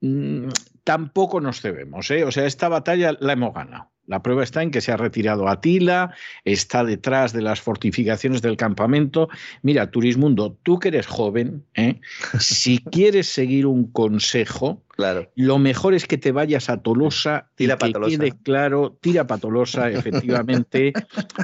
mm, 0.00 0.48
tampoco 0.86 1.40
nos 1.40 1.60
cebemos, 1.60 2.08
¿eh? 2.12 2.22
o 2.22 2.30
sea, 2.30 2.46
esta 2.46 2.68
batalla 2.68 3.16
la 3.18 3.32
hemos 3.32 3.52
ganado. 3.52 3.90
La 4.06 4.22
prueba 4.22 4.44
está 4.44 4.62
en 4.62 4.70
que 4.70 4.80
se 4.80 4.92
ha 4.92 4.96
retirado 4.96 5.48
Atila, 5.48 6.14
está 6.44 6.84
detrás 6.84 7.32
de 7.32 7.42
las 7.42 7.60
fortificaciones 7.60 8.40
del 8.40 8.56
campamento. 8.56 9.28
Mira, 9.62 9.90
Turismundo, 9.90 10.56
tú 10.62 10.78
que 10.78 10.88
eres 10.88 11.08
joven, 11.08 11.64
¿eh? 11.74 12.00
si 12.38 12.78
quieres 12.92 13.26
seguir 13.26 13.66
un 13.66 13.90
consejo, 13.90 14.84
claro. 14.90 15.28
lo 15.34 15.58
mejor 15.58 15.92
es 15.94 16.06
que 16.06 16.18
te 16.18 16.30
vayas 16.30 16.70
a 16.70 16.80
Tolosa 16.82 17.50
tira 17.56 17.76
y 17.80 17.92
que 17.92 18.16
quede 18.16 18.32
claro, 18.44 18.96
tira 19.00 19.26
patolosa, 19.26 19.90
efectivamente, 19.90 20.92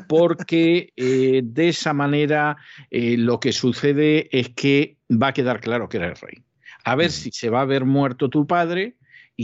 porque 0.07 0.93
eh, 0.95 1.43
de 1.43 1.69
esa 1.69 1.93
manera 1.93 2.59
eh, 2.93 3.17
lo 3.19 3.41
que 3.41 3.51
sucede 3.51 4.29
es 4.31 4.51
que 4.51 4.99
va 5.11 5.29
a 5.29 5.35
quedar 5.35 5.61
claro 5.61 5.89
que 5.89 5.97
eres 5.97 6.21
rey. 6.21 6.45
A 6.85 6.95
ver 6.95 7.11
si 7.11 7.33
se 7.33 7.51
va 7.51 7.63
a 7.63 7.65
ver 7.65 7.85
muerto 7.85 8.29
tu 8.29 8.47
padre 8.47 8.97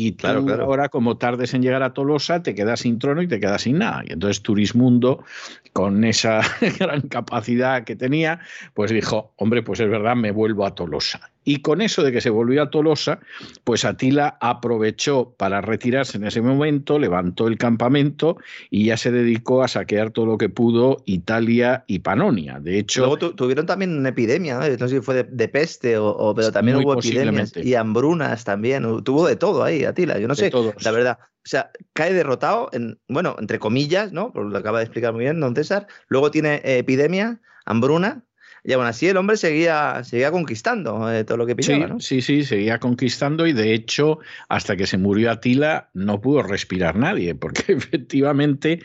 y 0.07 0.13
tú 0.13 0.27
ahora, 0.27 0.89
como 0.89 1.17
tardes 1.17 1.55
en 1.55 1.63
llegar 1.63 1.83
a 1.83 1.93
Tolosa, 1.93 2.43
te 2.43 2.55
quedas 2.55 2.81
sin 2.81 2.99
trono 2.99 3.23
y 3.23 3.29
te 3.29 3.41
quedas 3.41 3.63
sin 3.63 3.79
nada. 3.79 4.03
Y 4.07 4.13
entonces 4.13 4.43
Turismundo, 4.43 5.25
con 5.73 6.05
esa 6.05 6.41
gran 6.79 7.03
capacidad 7.03 7.85
que 7.85 7.97
tenía, 7.97 8.41
pues 8.75 8.91
dijo, 8.91 9.33
hombre, 9.37 9.63
pues 9.63 9.81
es 9.81 9.89
verdad, 9.89 10.17
me 10.17 10.31
vuelvo 10.31 10.67
a 10.67 10.75
Tolosa. 10.75 11.31
Y 11.45 11.63
con 11.63 11.81
eso 11.81 12.03
de 12.03 12.13
que 12.13 12.21
se 12.21 12.31
volvió 12.31 12.63
a 12.63 12.71
Tolosa, 12.71 13.21
pues 13.65 13.85
Atila 13.85 14.37
aprovechó 14.41 15.35
para 15.37 15.61
retirarse 15.61 16.19
en 16.19 16.27
ese 16.27 16.43
momento, 16.43 16.99
levantó 16.99 17.49
el 17.49 17.57
campamento 17.57 18.37
y 18.71 18.87
ya 18.87 18.97
se 18.97 19.11
dedicó 19.11 19.63
a 19.63 19.69
saquear 19.69 20.11
todo 20.11 20.27
lo 20.27 20.39
que 20.39 20.49
pudo 20.49 21.03
Italia 21.07 21.85
y 21.87 22.01
Panonia. 22.01 22.61
De 22.61 22.79
hecho. 22.79 23.01
Luego 23.01 23.19
tuvieron 23.35 23.67
también 23.67 23.97
una 23.97 24.11
epidemia, 24.11 24.59
¿no? 24.59 24.89
sé 24.89 24.89
si 24.89 25.01
fue 25.01 25.25
de, 25.25 25.49
peste 25.49 25.97
o, 25.97 26.35
pero 26.35 26.53
también 26.53 26.79
hubo 26.79 26.99
epidemias 26.99 27.57
y 27.57 27.75
hambrunas 27.75 28.45
también. 28.45 29.03
Tuvo 29.03 29.27
de 29.27 29.37
todo 29.37 29.63
ahí, 29.65 29.85
Atila. 29.85 30.19
Yo 30.19 30.29
no 30.29 30.35
sé, 30.35 30.51
la 30.81 30.91
verdad. 30.91 31.19
O 31.21 31.49
sea, 31.49 31.71
cae 31.95 32.13
derrotado, 32.13 32.69
en, 32.73 32.99
bueno, 33.09 33.37
entre 33.39 33.59
comillas, 33.59 34.13
¿no? 34.13 34.33
Por 34.35 34.45
lo 34.45 34.59
acaba 34.59 34.81
de 34.81 34.85
explicar 34.85 35.15
muy 35.15 35.25
bien 35.25 35.41
don 35.41 35.55
César. 35.55 35.87
Luego 36.09 36.31
tiene 36.31 36.61
epidemia, 36.63 37.41
hambruna, 37.65 38.23
y 38.65 38.73
aún 38.73 38.87
así 38.87 39.09
el 39.09 39.17
hombre 39.17 39.37
seguía, 39.37 40.03
seguía 40.05 40.31
conquistando 40.31 41.11
eh, 41.13 41.25
todo 41.25 41.39
lo 41.39 41.47
que 41.47 41.57
pillaba, 41.57 41.97
sí, 41.99 42.21
Sí, 42.21 42.23
sí, 42.23 42.45
seguía 42.45 42.79
conquistando 42.79 43.47
y 43.47 43.53
de 43.53 43.75
hecho 43.75 44.19
hasta 44.49 44.77
que 44.77 44.87
se 44.87 44.99
murió 44.99 45.31
Atila 45.31 45.91
no 45.95 46.21
pudo 46.21 46.43
respirar 46.43 46.97
nadie, 46.97 47.35
porque 47.35 47.63
efectivamente 47.73 48.83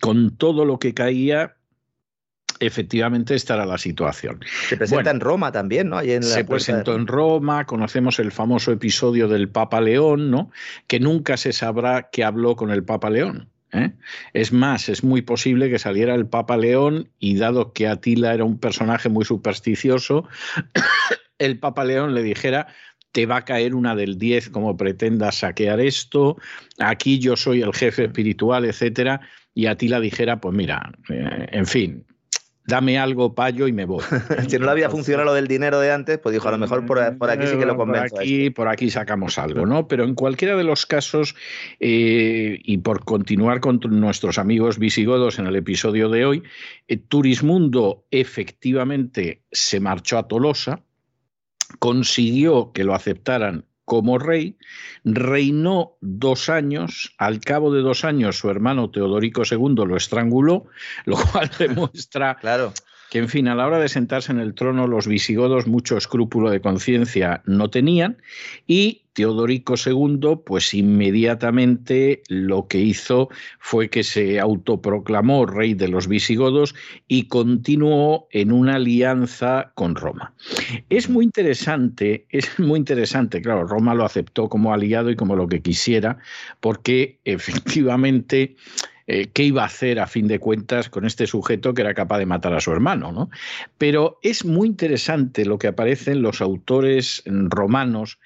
con 0.00 0.36
todo 0.36 0.64
lo 0.64 0.78
que 0.78 0.94
caía 0.94 1.56
efectivamente 2.60 3.34
esta 3.34 3.54
era 3.54 3.66
la 3.66 3.78
situación. 3.78 4.40
Se 4.68 4.76
presenta 4.76 5.10
en 5.10 5.20
Roma 5.20 5.52
también, 5.52 5.90
¿no? 5.90 6.00
se 6.00 6.44
presentó 6.44 6.94
en 6.94 7.06
Roma, 7.06 7.66
conocemos 7.66 8.18
el 8.18 8.32
famoso 8.32 8.72
episodio 8.72 9.28
del 9.28 9.48
Papa 9.48 9.80
León, 9.80 10.30
¿no? 10.30 10.50
Que 10.86 11.00
nunca 11.00 11.36
se 11.36 11.52
sabrá 11.52 12.08
que 12.10 12.24
habló 12.24 12.56
con 12.56 12.70
el 12.70 12.84
Papa 12.84 13.10
León. 13.10 13.50
¿Eh? 13.76 13.92
Es 14.32 14.52
más, 14.52 14.88
es 14.88 15.04
muy 15.04 15.22
posible 15.22 15.70
que 15.70 15.78
saliera 15.78 16.14
el 16.14 16.26
Papa 16.26 16.56
León 16.56 17.10
y 17.18 17.36
dado 17.36 17.72
que 17.72 17.88
Atila 17.88 18.34
era 18.34 18.44
un 18.44 18.58
personaje 18.58 19.08
muy 19.08 19.24
supersticioso, 19.24 20.28
el 21.38 21.58
Papa 21.58 21.84
León 21.84 22.14
le 22.14 22.22
dijera, 22.22 22.68
te 23.12 23.26
va 23.26 23.36
a 23.38 23.44
caer 23.44 23.74
una 23.74 23.94
del 23.94 24.18
10 24.18 24.50
como 24.50 24.76
pretendas 24.76 25.36
saquear 25.36 25.80
esto, 25.80 26.36
aquí 26.78 27.18
yo 27.18 27.36
soy 27.36 27.62
el 27.62 27.72
jefe 27.72 28.04
espiritual, 28.04 28.64
etcétera, 28.64 29.20
y 29.54 29.66
Atila 29.66 30.00
dijera, 30.00 30.40
pues 30.40 30.54
mira, 30.54 30.92
eh, 31.08 31.46
en 31.50 31.66
fin, 31.66 32.06
dame 32.66 32.98
algo, 32.98 33.34
payo, 33.34 33.68
y 33.68 33.72
me 33.72 33.84
voy. 33.84 34.02
si 34.48 34.58
no 34.58 34.66
le 34.66 34.70
había 34.70 34.90
funcionado 34.90 35.26
lo 35.26 35.34
del 35.34 35.46
dinero 35.46 35.80
de 35.80 35.92
antes, 35.92 36.18
pues 36.18 36.32
dijo, 36.32 36.48
a 36.48 36.52
lo 36.52 36.58
mejor 36.58 36.84
por, 36.86 36.98
aquí 36.98 37.46
sí 37.46 37.58
que 37.58 37.66
lo 37.66 37.76
convenzo. 37.76 38.16
Por 38.16 38.22
aquí, 38.22 38.50
por 38.50 38.68
aquí 38.68 38.90
sacamos 38.90 39.38
algo, 39.38 39.66
¿no? 39.66 39.88
Pero 39.88 40.04
en 40.04 40.14
cualquiera 40.14 40.56
de 40.56 40.64
los 40.64 40.86
casos, 40.86 41.34
eh, 41.80 42.58
y 42.62 42.78
por 42.78 43.04
continuar 43.04 43.60
con 43.60 43.80
nuestros 43.90 44.38
amigos 44.38 44.78
visigodos 44.78 45.38
en 45.38 45.46
el 45.46 45.56
episodio 45.56 46.08
de 46.08 46.24
hoy, 46.24 46.42
eh, 46.88 46.96
Turismundo 46.96 48.04
efectivamente 48.10 49.42
se 49.52 49.80
marchó 49.80 50.18
a 50.18 50.28
Tolosa, 50.28 50.80
consiguió 51.78 52.72
que 52.72 52.84
lo 52.84 52.94
aceptaran 52.94 53.64
como 53.86 54.18
rey, 54.18 54.58
reinó 55.04 55.96
dos 56.02 56.50
años, 56.50 57.14
al 57.16 57.40
cabo 57.40 57.72
de 57.72 57.80
dos 57.80 58.04
años 58.04 58.36
su 58.36 58.50
hermano 58.50 58.90
Teodorico 58.90 59.42
II 59.50 59.86
lo 59.86 59.96
estranguló, 59.96 60.66
lo 61.06 61.16
cual 61.16 61.50
demuestra 61.58 62.34
claro 62.34 62.74
que 63.10 63.18
en 63.18 63.28
fin, 63.28 63.48
a 63.48 63.54
la 63.54 63.66
hora 63.66 63.78
de 63.78 63.88
sentarse 63.88 64.32
en 64.32 64.40
el 64.40 64.54
trono 64.54 64.86
los 64.86 65.06
visigodos 65.06 65.66
mucho 65.66 65.96
escrúpulo 65.96 66.50
de 66.50 66.60
conciencia 66.60 67.42
no 67.46 67.70
tenían 67.70 68.16
y 68.66 69.02
Teodorico 69.16 69.76
II 69.76 70.40
pues 70.44 70.74
inmediatamente 70.74 72.22
lo 72.28 72.68
que 72.68 72.78
hizo 72.78 73.30
fue 73.58 73.88
que 73.88 74.02
se 74.02 74.38
autoproclamó 74.38 75.46
rey 75.46 75.72
de 75.72 75.88
los 75.88 76.06
visigodos 76.06 76.74
y 77.08 77.28
continuó 77.28 78.28
en 78.30 78.52
una 78.52 78.74
alianza 78.74 79.72
con 79.74 79.94
Roma. 79.94 80.34
Es 80.90 81.08
muy 81.08 81.24
interesante, 81.24 82.26
es 82.28 82.58
muy 82.58 82.78
interesante, 82.78 83.40
claro, 83.40 83.66
Roma 83.66 83.94
lo 83.94 84.04
aceptó 84.04 84.50
como 84.50 84.74
aliado 84.74 85.10
y 85.10 85.16
como 85.16 85.34
lo 85.34 85.48
que 85.48 85.62
quisiera 85.62 86.18
porque 86.60 87.18
efectivamente 87.24 88.56
eh, 89.06 89.28
qué 89.32 89.44
iba 89.44 89.62
a 89.62 89.66
hacer 89.66 90.00
a 90.00 90.06
fin 90.06 90.26
de 90.26 90.38
cuentas 90.38 90.90
con 90.90 91.04
este 91.04 91.26
sujeto 91.26 91.74
que 91.74 91.82
era 91.82 91.94
capaz 91.94 92.18
de 92.18 92.26
matar 92.26 92.54
a 92.54 92.60
su 92.60 92.72
hermano. 92.72 93.12
¿no? 93.12 93.30
Pero 93.78 94.18
es 94.22 94.44
muy 94.44 94.68
interesante 94.68 95.44
lo 95.44 95.58
que 95.58 95.68
aparecen 95.68 96.22
los 96.22 96.40
autores 96.40 97.22
romanos 97.26 98.18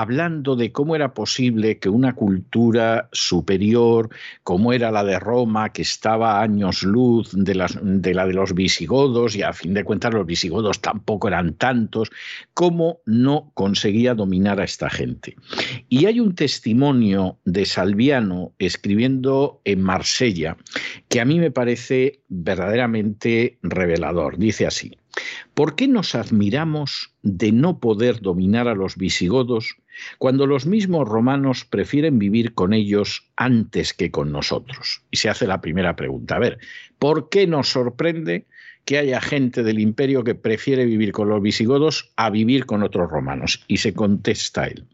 hablando 0.00 0.56
de 0.56 0.72
cómo 0.72 0.94
era 0.94 1.14
posible 1.14 1.78
que 1.78 1.88
una 1.88 2.14
cultura 2.14 3.08
superior, 3.12 4.10
como 4.42 4.72
era 4.72 4.90
la 4.90 5.04
de 5.04 5.18
Roma, 5.18 5.72
que 5.72 5.82
estaba 5.82 6.38
a 6.38 6.42
años 6.42 6.82
luz 6.82 7.30
de, 7.32 7.66
de 7.82 8.14
la 8.14 8.26
de 8.26 8.32
los 8.34 8.54
visigodos, 8.54 9.36
y 9.36 9.42
a 9.42 9.52
fin 9.52 9.74
de 9.74 9.84
cuentas 9.84 10.12
los 10.12 10.26
visigodos 10.26 10.80
tampoco 10.80 11.28
eran 11.28 11.54
tantos, 11.54 12.10
cómo 12.52 13.00
no 13.06 13.50
conseguía 13.54 14.14
dominar 14.14 14.60
a 14.60 14.64
esta 14.64 14.90
gente. 14.90 15.36
Y 15.88 16.06
hay 16.06 16.20
un 16.20 16.34
testimonio 16.34 17.38
de 17.44 17.64
Salviano 17.64 18.52
escribiendo 18.58 19.60
en 19.64 19.82
Marsella 19.82 20.56
que 21.08 21.20
a 21.20 21.24
mí 21.24 21.38
me 21.38 21.50
parece 21.50 22.20
verdaderamente 22.28 23.58
revelador. 23.62 24.36
Dice 24.38 24.66
así. 24.66 24.92
¿Por 25.54 25.74
qué 25.74 25.88
nos 25.88 26.14
admiramos 26.14 27.14
de 27.22 27.52
no 27.52 27.78
poder 27.78 28.20
dominar 28.20 28.68
a 28.68 28.74
los 28.74 28.96
visigodos 28.96 29.76
cuando 30.18 30.46
los 30.46 30.66
mismos 30.66 31.08
romanos 31.08 31.64
prefieren 31.64 32.18
vivir 32.18 32.54
con 32.54 32.72
ellos 32.72 33.30
antes 33.36 33.94
que 33.94 34.10
con 34.10 34.32
nosotros? 34.32 35.02
Y 35.10 35.16
se 35.16 35.28
hace 35.28 35.46
la 35.46 35.60
primera 35.60 35.96
pregunta. 35.96 36.36
A 36.36 36.40
ver, 36.40 36.58
¿por 36.98 37.28
qué 37.28 37.46
nos 37.46 37.68
sorprende 37.68 38.46
que 38.84 38.98
haya 38.98 39.20
gente 39.20 39.62
del 39.62 39.80
imperio 39.80 40.22
que 40.24 40.34
prefiere 40.34 40.84
vivir 40.84 41.12
con 41.12 41.28
los 41.28 41.42
visigodos 41.42 42.12
a 42.16 42.30
vivir 42.30 42.66
con 42.66 42.82
otros 42.82 43.10
romanos? 43.10 43.64
Y 43.66 43.78
se 43.78 43.94
contesta 43.94 44.66
él. 44.66 44.84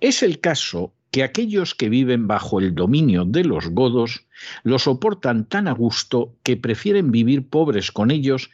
Es 0.00 0.22
el 0.22 0.40
caso 0.40 0.92
que 1.10 1.22
aquellos 1.22 1.74
que 1.74 1.88
viven 1.88 2.26
bajo 2.26 2.60
el 2.60 2.74
dominio 2.74 3.24
de 3.24 3.44
los 3.44 3.68
godos 3.70 4.26
lo 4.62 4.78
soportan 4.78 5.46
tan 5.46 5.66
a 5.66 5.72
gusto 5.72 6.34
que 6.42 6.56
prefieren 6.56 7.10
vivir 7.10 7.48
pobres 7.48 7.90
con 7.90 8.10
ellos 8.10 8.50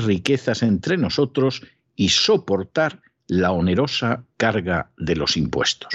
riquezas 0.00 0.62
entre 0.62 0.96
nosotros 0.96 1.62
y 1.96 2.08
soportar 2.08 3.00
la 3.28 3.52
onerosa 3.52 4.24
carga 4.36 4.90
de 4.98 5.16
los 5.16 5.36
impuestos. 5.36 5.92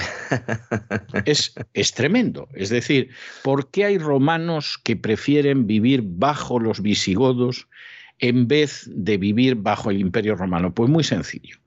es, 1.25 1.53
es, 1.73 1.93
tremendo. 1.93 2.47
Es 2.53 2.69
decir, 2.69 3.09
¿por 3.43 3.69
qué 3.69 3.85
hay 3.85 3.97
romanos 3.97 4.79
que 4.83 4.95
prefieren 4.95 5.67
vivir 5.67 6.01
bajo 6.03 6.59
los 6.59 6.81
visigodos 6.81 7.67
en 8.19 8.47
vez 8.47 8.89
de 8.91 9.17
vivir 9.17 9.55
bajo 9.55 9.91
el 9.91 9.99
imperio 9.99 10.35
romano? 10.35 10.73
Pues 10.73 10.89
muy 10.89 11.03
sencillo. 11.03 11.57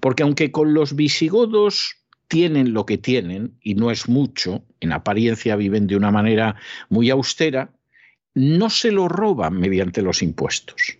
Porque 0.00 0.22
aunque 0.22 0.50
con 0.50 0.72
los 0.72 0.96
visigodos 0.96 1.96
tienen 2.28 2.72
lo 2.72 2.86
que 2.86 2.98
tienen, 2.98 3.54
y 3.62 3.74
no 3.74 3.90
es 3.90 4.08
mucho, 4.08 4.64
en 4.80 4.92
apariencia 4.92 5.56
viven 5.56 5.86
de 5.86 5.96
una 5.96 6.10
manera 6.10 6.56
muy 6.88 7.10
austera, 7.10 7.70
no 8.34 8.70
se 8.70 8.92
lo 8.92 9.08
roban 9.08 9.58
mediante 9.58 10.02
los 10.02 10.22
impuestos. 10.22 10.96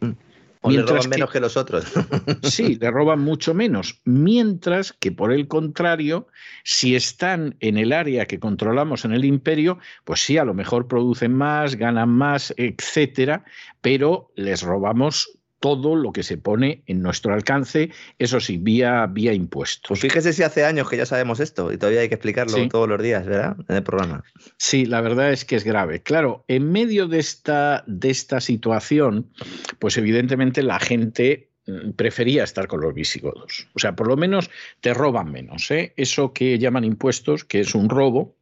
O 0.61 0.71
le 0.71 0.83
roban 0.83 1.09
menos 1.09 1.31
que 1.31 1.41
los 1.41 1.57
otros. 1.57 1.85
sí, 2.43 2.77
le 2.77 2.91
roban 2.91 3.21
mucho 3.21 3.55
menos. 3.55 4.01
Mientras 4.05 4.93
que, 4.93 5.13
por 5.13 5.33
el 5.33 5.47
contrario, 5.47 6.27
si 6.65 6.97
están 6.97 7.57
en 7.61 7.79
el 7.79 7.93
área 7.93 8.27
que 8.27 8.41
controlamos 8.41 9.05
en 9.05 9.13
el 9.13 9.25
imperio, 9.25 9.79
pues 10.05 10.21
sí, 10.21 10.39
a 10.39 10.45
lo 10.45 10.55
mejor 10.55 10.89
producen 10.89 11.35
más, 11.35 11.77
ganan 11.77 12.09
más, 12.11 12.53
etcétera, 12.57 13.45
pero 13.81 14.33
les 14.35 14.63
robamos 14.63 15.38
todo 15.61 15.97
lo 15.97 16.13
que 16.13 16.23
se 16.23 16.37
pone 16.37 16.83
en 16.87 17.03
nuestro 17.03 17.35
alcance, 17.35 17.91
eso 18.19 18.41
sí, 18.41 18.59
vía, 18.59 19.07
vía 19.07 19.33
impuestos. 19.33 19.89
Pues 19.89 20.01
fíjese 20.01 20.33
si 20.33 20.43
hace 20.43 20.65
años 20.65 20.89
que 20.89 20.97
ya 20.97 21.07
sabemos 21.07 21.41
esto 21.41 21.73
y 21.73 21.79
todavía 21.79 22.01
hay 22.01 22.09
que 22.09 22.15
explicarlo 22.15 22.69
todos 22.69 22.89
los 22.89 23.03
días, 23.03 23.27
¿verdad? 23.27 23.57
En 23.69 23.77
el 23.77 23.83
programa. 23.83 24.25
Sí, 24.57 24.87
la 24.87 25.01
verdad 25.01 25.33
es 25.33 25.45
que 25.45 25.57
es 25.57 25.65
grave. 25.65 26.03
Claro, 26.03 26.45
en 26.49 26.71
medio 26.71 27.09
de 27.09 27.19
esta, 27.19 27.85
de 27.87 28.11
esta 28.11 28.41
situación, 28.41 29.31
pues 29.79 29.97
evidentemente 29.99 30.63
la 30.63 30.79
gente 30.79 31.51
mm, 31.67 31.93
prefería 31.93 32.45
estar 32.45 32.69
con 32.69 32.81
los 32.81 32.95
visigodos. 32.95 33.69
O 33.75 33.79
sea, 33.79 33.97
por 33.97 34.07
lo 34.07 34.17
menos 34.17 34.51
te 34.81 34.95
roban 34.95 35.33
menos. 35.33 35.71
¿eh? 35.71 35.93
Eso 35.97 36.33
que 36.33 36.59
llaman 36.59 36.85
impuestos, 36.85 37.45
que 37.45 37.61
es 37.61 37.75
un 37.75 37.89
robo, 37.89 38.38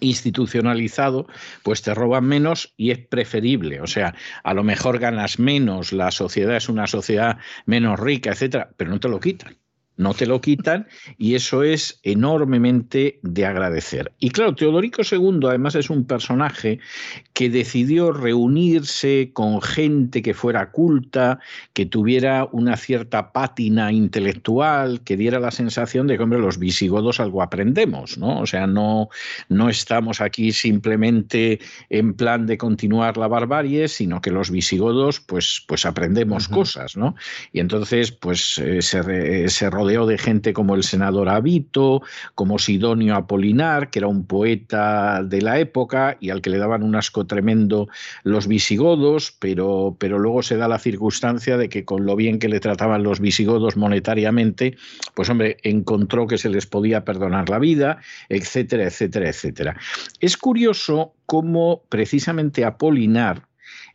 institucionalizado, 0.00 1.26
pues 1.62 1.82
te 1.82 1.94
roban 1.94 2.24
menos 2.24 2.74
y 2.76 2.90
es 2.90 2.98
preferible. 2.98 3.80
O 3.80 3.86
sea, 3.86 4.14
a 4.44 4.54
lo 4.54 4.62
mejor 4.62 4.98
ganas 4.98 5.38
menos, 5.38 5.92
la 5.92 6.10
sociedad 6.10 6.56
es 6.56 6.68
una 6.68 6.86
sociedad 6.86 7.38
menos 7.66 7.98
rica, 7.98 8.30
etcétera, 8.30 8.70
pero 8.76 8.90
no 8.90 9.00
te 9.00 9.08
lo 9.08 9.20
quitan 9.20 9.56
no 10.00 10.14
te 10.14 10.26
lo 10.26 10.40
quitan 10.40 10.88
y 11.18 11.34
eso 11.34 11.62
es 11.62 12.00
enormemente 12.02 13.20
de 13.22 13.44
agradecer. 13.44 14.12
Y 14.18 14.30
claro, 14.30 14.54
Teodorico 14.54 15.02
II 15.02 15.40
además 15.46 15.74
es 15.74 15.90
un 15.90 16.06
personaje 16.06 16.80
que 17.40 17.48
decidió 17.48 18.12
reunirse 18.12 19.30
con 19.32 19.62
gente 19.62 20.20
que 20.20 20.34
fuera 20.34 20.70
culta, 20.72 21.38
que 21.72 21.86
tuviera 21.86 22.46
una 22.52 22.76
cierta 22.76 23.32
pátina 23.32 23.92
intelectual, 23.92 25.00
que 25.00 25.16
diera 25.16 25.40
la 25.40 25.50
sensación 25.50 26.06
de 26.06 26.18
que, 26.18 26.22
hombre, 26.22 26.38
los 26.38 26.58
visigodos 26.58 27.18
algo 27.18 27.40
aprendemos, 27.40 28.18
¿no? 28.18 28.40
O 28.40 28.46
sea, 28.46 28.66
no, 28.66 29.08
no 29.48 29.70
estamos 29.70 30.20
aquí 30.20 30.52
simplemente 30.52 31.60
en 31.88 32.12
plan 32.12 32.44
de 32.44 32.58
continuar 32.58 33.16
la 33.16 33.26
barbarie, 33.26 33.88
sino 33.88 34.20
que 34.20 34.30
los 34.30 34.50
visigodos, 34.50 35.20
pues, 35.20 35.64
pues 35.66 35.86
aprendemos 35.86 36.46
cosas, 36.46 36.94
¿no? 36.94 37.14
Y 37.54 37.60
entonces, 37.60 38.12
pues 38.12 38.58
eh, 38.58 38.82
se, 38.82 39.48
se 39.48 39.70
de 39.70 40.18
gente 40.18 40.52
como 40.52 40.74
el 40.74 40.82
senador 40.82 41.30
Avito, 41.30 42.02
como 42.34 42.58
Sidonio 42.58 43.16
Apolinar, 43.16 43.88
que 43.88 44.00
era 44.00 44.08
un 44.08 44.26
poeta 44.26 45.22
de 45.22 45.40
la 45.40 45.58
época 45.58 46.18
y 46.20 46.28
al 46.28 46.42
que 46.42 46.50
le 46.50 46.58
daban 46.58 46.82
un 46.82 46.96
asco 46.96 47.29
tremendo 47.30 47.88
los 48.24 48.46
visigodos, 48.46 49.34
pero, 49.38 49.96
pero 49.98 50.18
luego 50.18 50.42
se 50.42 50.58
da 50.58 50.68
la 50.68 50.78
circunstancia 50.78 51.56
de 51.56 51.70
que 51.70 51.86
con 51.86 52.04
lo 52.04 52.16
bien 52.16 52.38
que 52.38 52.50
le 52.50 52.60
trataban 52.60 53.02
los 53.02 53.20
visigodos 53.20 53.78
monetariamente, 53.78 54.76
pues 55.14 55.30
hombre, 55.30 55.56
encontró 55.62 56.26
que 56.26 56.36
se 56.36 56.50
les 56.50 56.66
podía 56.66 57.06
perdonar 57.06 57.48
la 57.48 57.58
vida, 57.58 58.00
etcétera, 58.28 58.84
etcétera, 58.84 59.30
etcétera. 59.30 59.76
Es 60.20 60.36
curioso 60.36 61.14
cómo 61.24 61.84
precisamente 61.88 62.64
Apolinar, 62.64 63.48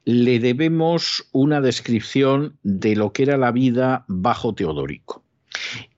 le 0.05 0.39
debemos 0.39 1.27
una 1.31 1.61
descripción 1.61 2.57
de 2.63 2.95
lo 2.95 3.11
que 3.11 3.23
era 3.23 3.37
la 3.37 3.51
vida 3.51 4.05
bajo 4.07 4.53
Teodorico. 4.53 5.24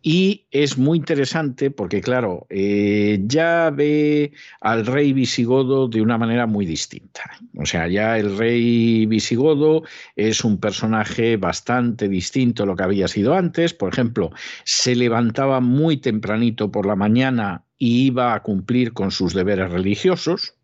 Y 0.02 0.46
es 0.52 0.78
muy 0.78 1.00
interesante 1.00 1.70
porque, 1.72 2.02
claro, 2.02 2.48
eh, 2.50 3.20
ya 3.26 3.70
ve 3.70 4.32
al 4.62 4.86
rey 4.86 5.12
visigodo 5.14 5.88
de 5.88 6.02
una 6.02 6.18
manera 6.18 6.48
muy 6.48 6.66
distinta. 6.66 7.24
O 7.58 7.66
sea, 7.66 7.88
ya 7.88 8.18
el 8.18 8.38
rey 8.38 9.06
visigodo 9.06 9.84
es 10.16 10.44
un 10.44 10.60
personaje 10.60 11.38
bastante 11.38 12.08
distinto 12.08 12.64
a 12.64 12.66
lo 12.66 12.76
que 12.76 12.84
había 12.84 13.08
sido 13.08 13.34
antes. 13.36 13.74
Por 13.74 13.92
ejemplo, 13.92 14.32
se 14.64 14.96
levantaba 14.96 15.60
muy 15.60 15.98
tempranito 15.98 16.72
por 16.72 16.86
la 16.86 16.96
mañana 16.96 17.64
y 17.78 18.08
iba 18.08 18.34
a 18.34 18.44
cumplir 18.44 18.94
con 18.94 19.12
sus 19.12 19.34
deberes 19.34 19.72
religiosos 19.72 20.56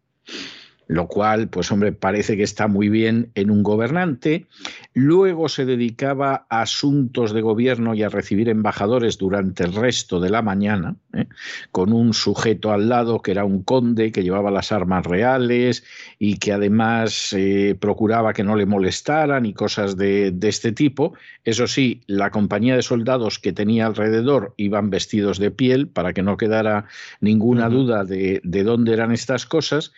lo 0.93 1.07
cual, 1.07 1.47
pues 1.47 1.71
hombre, 1.71 1.91
parece 1.91 2.37
que 2.37 2.43
está 2.43 2.67
muy 2.67 2.87
bien 2.87 3.31
en 3.33 3.49
un 3.49 3.63
gobernante. 3.63 4.45
Luego 4.93 5.49
se 5.49 5.65
dedicaba 5.65 6.45
a 6.51 6.61
asuntos 6.61 7.33
de 7.33 7.41
gobierno 7.41 7.95
y 7.95 8.03
a 8.03 8.09
recibir 8.09 8.47
embajadores 8.47 9.17
durante 9.17 9.63
el 9.63 9.73
resto 9.73 10.19
de 10.19 10.29
la 10.29 10.43
mañana, 10.43 10.95
¿eh? 11.13 11.25
con 11.71 11.93
un 11.93 12.13
sujeto 12.13 12.71
al 12.71 12.89
lado 12.89 13.23
que 13.23 13.31
era 13.31 13.43
un 13.43 13.63
conde 13.63 14.11
que 14.11 14.21
llevaba 14.21 14.51
las 14.51 14.71
armas 14.71 15.03
reales 15.03 15.83
y 16.19 16.37
que 16.37 16.53
además 16.53 17.33
eh, 17.33 17.75
procuraba 17.79 18.33
que 18.33 18.43
no 18.43 18.55
le 18.55 18.67
molestaran 18.67 19.47
y 19.47 19.53
cosas 19.55 19.97
de, 19.97 20.31
este 20.43 20.73
tipo. 20.73 21.15
Eso 21.43 21.65
sí, 21.65 22.03
la 22.05 22.29
compañía 22.29 22.75
de 22.75 22.83
soldados 22.83 23.39
que 23.39 23.51
tenía 23.51 23.87
alrededor 23.87 24.53
iban 24.57 24.91
vestidos 24.91 25.39
de 25.39 25.49
piel 25.49 25.87
para 25.87 26.13
que 26.13 26.21
no 26.21 26.37
quedara 26.37 26.85
ninguna 27.19 27.67
duda 27.67 28.03
de, 28.03 28.41
de 28.43 28.63
dónde 28.63 28.93
eran 28.93 29.11
estas 29.11 29.47
cosas. 29.47 29.91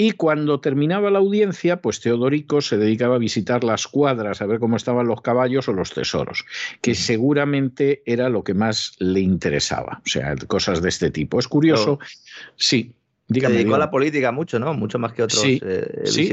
Y 0.00 0.12
cuando 0.12 0.60
terminaba 0.60 1.10
la 1.10 1.18
audiencia, 1.18 1.82
pues 1.82 2.00
Teodorico 2.00 2.60
se 2.60 2.78
dedicaba 2.78 3.16
a 3.16 3.18
visitar 3.18 3.64
las 3.64 3.88
cuadras, 3.88 4.40
a 4.40 4.46
ver 4.46 4.60
cómo 4.60 4.76
estaban 4.76 5.08
los 5.08 5.22
caballos 5.22 5.66
o 5.66 5.72
los 5.72 5.92
tesoros, 5.92 6.44
que 6.80 6.94
seguramente 6.94 8.04
era 8.06 8.28
lo 8.28 8.44
que 8.44 8.54
más 8.54 8.94
le 9.00 9.18
interesaba. 9.18 10.00
O 10.06 10.08
sea, 10.08 10.36
cosas 10.46 10.82
de 10.82 10.88
este 10.88 11.10
tipo. 11.10 11.40
Es 11.40 11.48
curioso. 11.48 11.98
Sí. 12.54 12.94
Dígame, 13.26 13.56
se 13.56 13.58
dedicó 13.58 13.74
a 13.74 13.78
la 13.78 13.90
política 13.90 14.30
mucho, 14.30 14.60
¿no? 14.60 14.72
Mucho 14.72 15.00
más 15.00 15.14
que 15.14 15.24
otros 15.24 15.42
sí, 15.42 15.60
eh, 15.64 16.02
sí, 16.04 16.32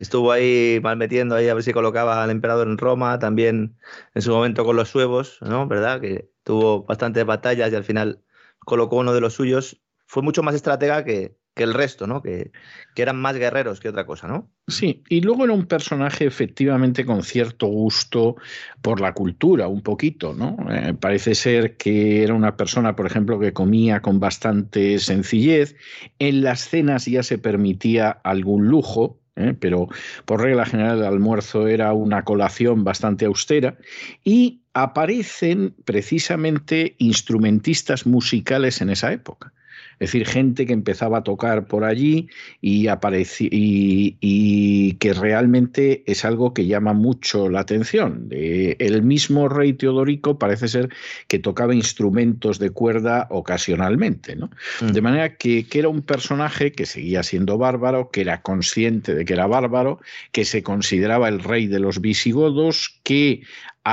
Estuvo 0.00 0.32
ahí 0.32 0.80
mal 0.82 0.96
metiendo 0.96 1.36
ahí 1.36 1.48
a 1.48 1.54
ver 1.54 1.62
si 1.62 1.72
colocaba 1.72 2.24
al 2.24 2.30
emperador 2.30 2.66
en 2.66 2.76
Roma, 2.76 3.20
también 3.20 3.76
en 4.16 4.22
su 4.22 4.32
momento 4.32 4.64
con 4.64 4.74
los 4.74 4.88
suevos, 4.88 5.38
¿no? 5.42 5.68
¿Verdad? 5.68 6.00
Que 6.00 6.28
tuvo 6.42 6.82
bastantes 6.82 7.24
batallas 7.24 7.70
y 7.70 7.76
al 7.76 7.84
final 7.84 8.20
colocó 8.58 8.96
uno 8.96 9.14
de 9.14 9.20
los 9.20 9.34
suyos. 9.34 9.80
Fue 10.06 10.24
mucho 10.24 10.42
más 10.42 10.56
estratega 10.56 11.04
que, 11.04 11.38
que 11.60 11.64
el 11.64 11.74
resto, 11.74 12.06
¿no? 12.06 12.22
Que, 12.22 12.52
que, 12.94 13.02
eran 13.02 13.20
más 13.20 13.36
guerreros 13.36 13.80
que 13.80 13.90
otra 13.90 14.06
cosa, 14.06 14.26
¿no? 14.26 14.48
Sí, 14.66 15.02
y 15.10 15.20
luego 15.20 15.44
era 15.44 15.52
un 15.52 15.66
personaje 15.66 16.24
efectivamente 16.24 17.04
con 17.04 17.22
cierto 17.22 17.66
gusto 17.66 18.36
por 18.80 19.02
la 19.02 19.12
cultura, 19.12 19.68
un 19.68 19.82
poquito, 19.82 20.32
¿no? 20.32 20.56
Eh, 20.70 20.94
parece 20.98 21.34
ser 21.34 21.76
que 21.76 22.22
era 22.22 22.32
una 22.32 22.56
persona, 22.56 22.96
por 22.96 23.04
ejemplo, 23.04 23.38
que 23.38 23.52
comía 23.52 24.00
con 24.00 24.20
bastante 24.20 24.98
sencillez. 25.00 25.76
En 26.18 26.42
las 26.42 26.66
cenas 26.66 27.04
ya 27.04 27.22
se 27.22 27.36
permitía 27.36 28.08
algún 28.08 28.68
lujo, 28.68 29.20
¿eh? 29.36 29.54
pero 29.60 29.88
por 30.24 30.40
regla 30.40 30.64
general 30.64 31.00
el 31.00 31.04
almuerzo 31.04 31.68
era 31.68 31.92
una 31.92 32.24
colación 32.24 32.84
bastante 32.84 33.26
austera 33.26 33.76
y 34.24 34.62
aparecen 34.72 35.74
precisamente 35.84 36.94
instrumentistas 36.96 38.06
musicales 38.06 38.80
en 38.80 38.88
esa 38.88 39.12
época. 39.12 39.52
Es 39.98 40.12
decir, 40.12 40.26
gente 40.26 40.66
que 40.66 40.72
empezaba 40.72 41.18
a 41.18 41.22
tocar 41.22 41.66
por 41.66 41.84
allí 41.84 42.28
y, 42.60 42.88
y, 44.20 44.92
que 44.94 45.12
realmente 45.12 46.02
es 46.06 46.24
algo 46.24 46.54
que 46.54 46.66
llama 46.66 46.94
mucho 46.94 47.48
la 47.48 47.60
atención. 47.60 48.28
el 48.30 49.02
mismo 49.02 49.48
rey 49.48 49.74
Teodorico 49.74 50.38
parece 50.38 50.68
ser 50.68 50.88
que 51.28 51.38
tocaba 51.38 51.74
instrumentos 51.74 52.58
de 52.58 52.70
cuerda 52.70 53.26
ocasionalmente. 53.30 54.36
¿no? 54.36 54.50
Mm. 54.80 54.86
De 54.86 55.00
manera 55.02 55.36
que, 55.36 55.66
que 55.66 55.78
era 55.80 55.88
un 55.88 56.02
personaje 56.02 56.72
que 56.72 56.86
seguía 56.86 57.22
siendo 57.22 57.58
bárbaro, 57.58 58.10
que 58.10 58.22
era 58.22 58.42
consciente 58.42 59.14
de 59.14 59.24
que 59.24 59.34
era 59.34 59.46
bárbaro, 59.46 60.00
que 60.32 60.44
se 60.44 60.62
consideraba 60.62 61.28
el 61.28 61.40
rey 61.40 61.66
de 61.66 61.78
los 61.78 62.00
visigodos, 62.00 63.00
que 63.02 63.42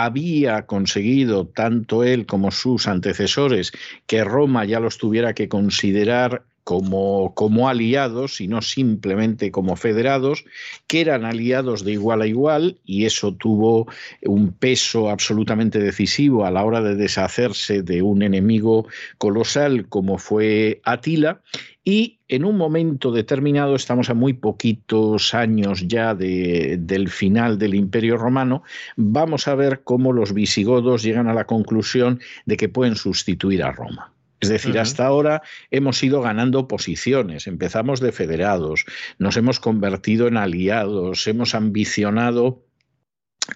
había 0.03 0.65
conseguido 0.65 1.47
tanto 1.47 2.03
él 2.03 2.25
como 2.25 2.51
sus 2.51 2.87
antecesores 2.87 3.71
que 4.05 4.23
Roma 4.23 4.65
ya 4.65 4.79
los 4.79 4.97
tuviera 4.97 5.33
que 5.33 5.49
considerar 5.49 6.43
como, 6.63 7.33
como, 7.33 7.69
aliados 7.69 8.41
y 8.41 8.49
no 8.49 8.61
simplemente 8.61 9.51
como 9.51 9.77
federados, 9.77 10.43
que 10.85 10.99
eran 10.99 11.23
aliados 11.23 11.85
de 11.85 11.93
igual 11.93 12.21
a 12.21 12.27
igual 12.27 12.77
y 12.83 13.05
eso 13.05 13.33
tuvo 13.33 13.87
un 14.23 14.51
peso 14.51 15.09
absolutamente 15.09 15.79
decisivo 15.79 16.45
a 16.45 16.51
la 16.51 16.65
hora 16.65 16.81
de 16.81 16.95
deshacerse 16.95 17.83
de 17.83 18.01
un 18.01 18.21
enemigo 18.21 18.85
colosal 19.17 19.87
como 19.87 20.17
fue 20.17 20.81
Atila 20.83 21.41
y 21.85 22.16
en 22.27 22.45
un 22.45 22.57
momento 22.57 23.11
determinado, 23.11 23.75
estamos 23.75 24.09
a 24.09 24.13
muy 24.13 24.33
poquitos 24.33 25.33
años 25.33 25.87
ya 25.87 26.13
del 26.13 27.09
final 27.09 27.57
del 27.57 27.75
Imperio 27.75 28.17
Romano, 28.17 28.63
vamos 28.95 29.47
a 29.47 29.55
ver 29.55 29.81
cómo 29.83 30.13
los 30.13 30.33
visigodos 30.33 31.03
llegan 31.03 31.27
a 31.27 31.33
la 31.33 31.45
conclusión 31.45 32.19
de 32.45 32.57
que 32.57 32.69
pueden 32.69 32.95
sustituir 32.95 33.63
a 33.63 33.71
Roma. 33.71 34.13
Es 34.39 34.49
decir, 34.49 34.77
hasta 34.77 35.05
ahora 35.05 35.41
hemos 35.71 36.03
ido 36.03 36.21
ganando 36.21 36.67
posiciones, 36.67 37.47
empezamos 37.47 38.01
de 38.01 38.11
federados, 38.11 38.85
nos 39.17 39.35
hemos 39.35 39.59
convertido 39.59 40.27
en 40.27 40.37
aliados, 40.37 41.25
hemos 41.25 41.55
ambicionado 41.55 42.66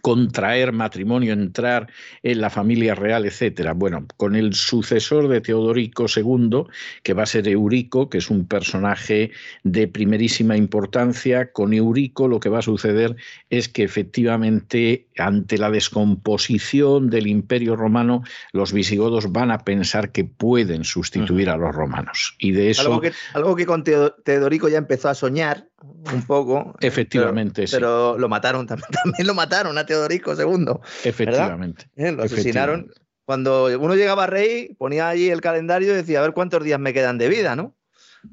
contraer 0.01 0.71
matrimonio, 0.71 1.33
entrar 1.33 1.87
en 2.23 2.41
la 2.41 2.49
familia 2.49 2.95
real, 2.95 3.25
etcétera. 3.25 3.73
Bueno, 3.73 4.05
con 4.17 4.35
el 4.35 4.53
sucesor 4.53 5.27
de 5.27 5.41
Teodorico 5.41 6.05
II, 6.13 6.63
que 7.03 7.13
va 7.13 7.23
a 7.23 7.25
ser 7.25 7.47
Eurico, 7.47 8.09
que 8.09 8.19
es 8.19 8.29
un 8.29 8.47
personaje 8.47 9.31
de 9.63 9.87
primerísima 9.87 10.55
importancia, 10.55 11.51
con 11.51 11.73
Eurico 11.73 12.27
lo 12.27 12.39
que 12.39 12.49
va 12.49 12.59
a 12.59 12.63
suceder 12.63 13.15
es 13.49 13.69
que 13.69 13.83
efectivamente 13.83 15.07
ante 15.17 15.57
la 15.57 15.69
descomposición 15.69 17.09
del 17.09 17.27
Imperio 17.27 17.75
Romano, 17.75 18.23
los 18.53 18.73
visigodos 18.73 19.31
van 19.31 19.51
a 19.51 19.59
pensar 19.59 20.11
que 20.11 20.23
pueden 20.23 20.83
sustituir 20.83 21.49
a 21.49 21.57
los 21.57 21.75
romanos. 21.75 22.35
Y 22.39 22.51
de 22.51 22.71
eso 22.71 22.83
algo 22.83 23.01
que, 23.01 23.13
algo 23.33 23.55
que 23.55 23.65
con 23.65 23.83
Teodorico 23.83 24.69
ya 24.69 24.77
empezó 24.77 25.09
a 25.09 25.15
soñar 25.15 25.70
un 25.81 26.23
poco. 26.25 26.75
Efectivamente, 26.81 27.65
pero, 27.69 28.17
lo 28.17 28.29
mataron 28.29 28.67
también, 28.67 28.89
también 29.03 29.27
lo 29.27 29.33
mataron 29.33 29.77
a 29.77 29.85
Teodorico 29.85 30.33
II. 30.33 30.79
Efectivamente. 31.03 31.89
¿Eh? 31.95 32.11
Lo 32.11 32.23
asesinaron. 32.23 32.91
Cuando 33.25 33.67
uno 33.79 33.95
llegaba 33.95 34.25
a 34.25 34.27
rey, 34.27 34.75
ponía 34.77 35.09
allí 35.09 35.29
el 35.29 35.41
calendario 35.41 35.93
y 35.93 35.95
decía, 35.95 36.19
a 36.19 36.21
ver 36.23 36.33
cuántos 36.33 36.63
días 36.63 36.79
me 36.79 36.93
quedan 36.93 37.17
de 37.17 37.29
vida, 37.29 37.55
¿no? 37.55 37.75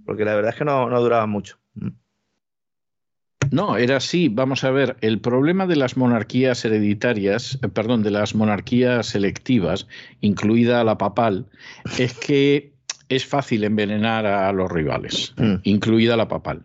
Porque 0.04 0.24
la 0.24 0.34
verdad 0.34 0.52
es 0.52 0.58
que 0.58 0.64
no, 0.64 0.88
no 0.90 1.00
duraba 1.00 1.26
mucho. 1.26 1.58
Mm. 1.74 1.88
No, 3.50 3.76
era 3.76 3.96
así. 3.96 4.28
Vamos 4.28 4.64
a 4.64 4.70
ver, 4.70 4.96
el 5.00 5.20
problema 5.20 5.66
de 5.66 5.76
las 5.76 5.96
monarquías 5.96 6.64
hereditarias, 6.64 7.58
eh, 7.62 7.68
perdón, 7.68 8.02
de 8.02 8.10
las 8.10 8.34
monarquías 8.34 9.06
selectivas, 9.06 9.86
incluida 10.20 10.84
la 10.84 10.98
papal, 10.98 11.46
es 11.98 12.12
que 12.14 12.72
es 13.08 13.24
fácil 13.24 13.64
envenenar 13.64 14.26
a 14.26 14.52
los 14.52 14.70
rivales, 14.70 15.34
mm. 15.36 15.54
incluida 15.62 16.16
la 16.16 16.28
papal. 16.28 16.64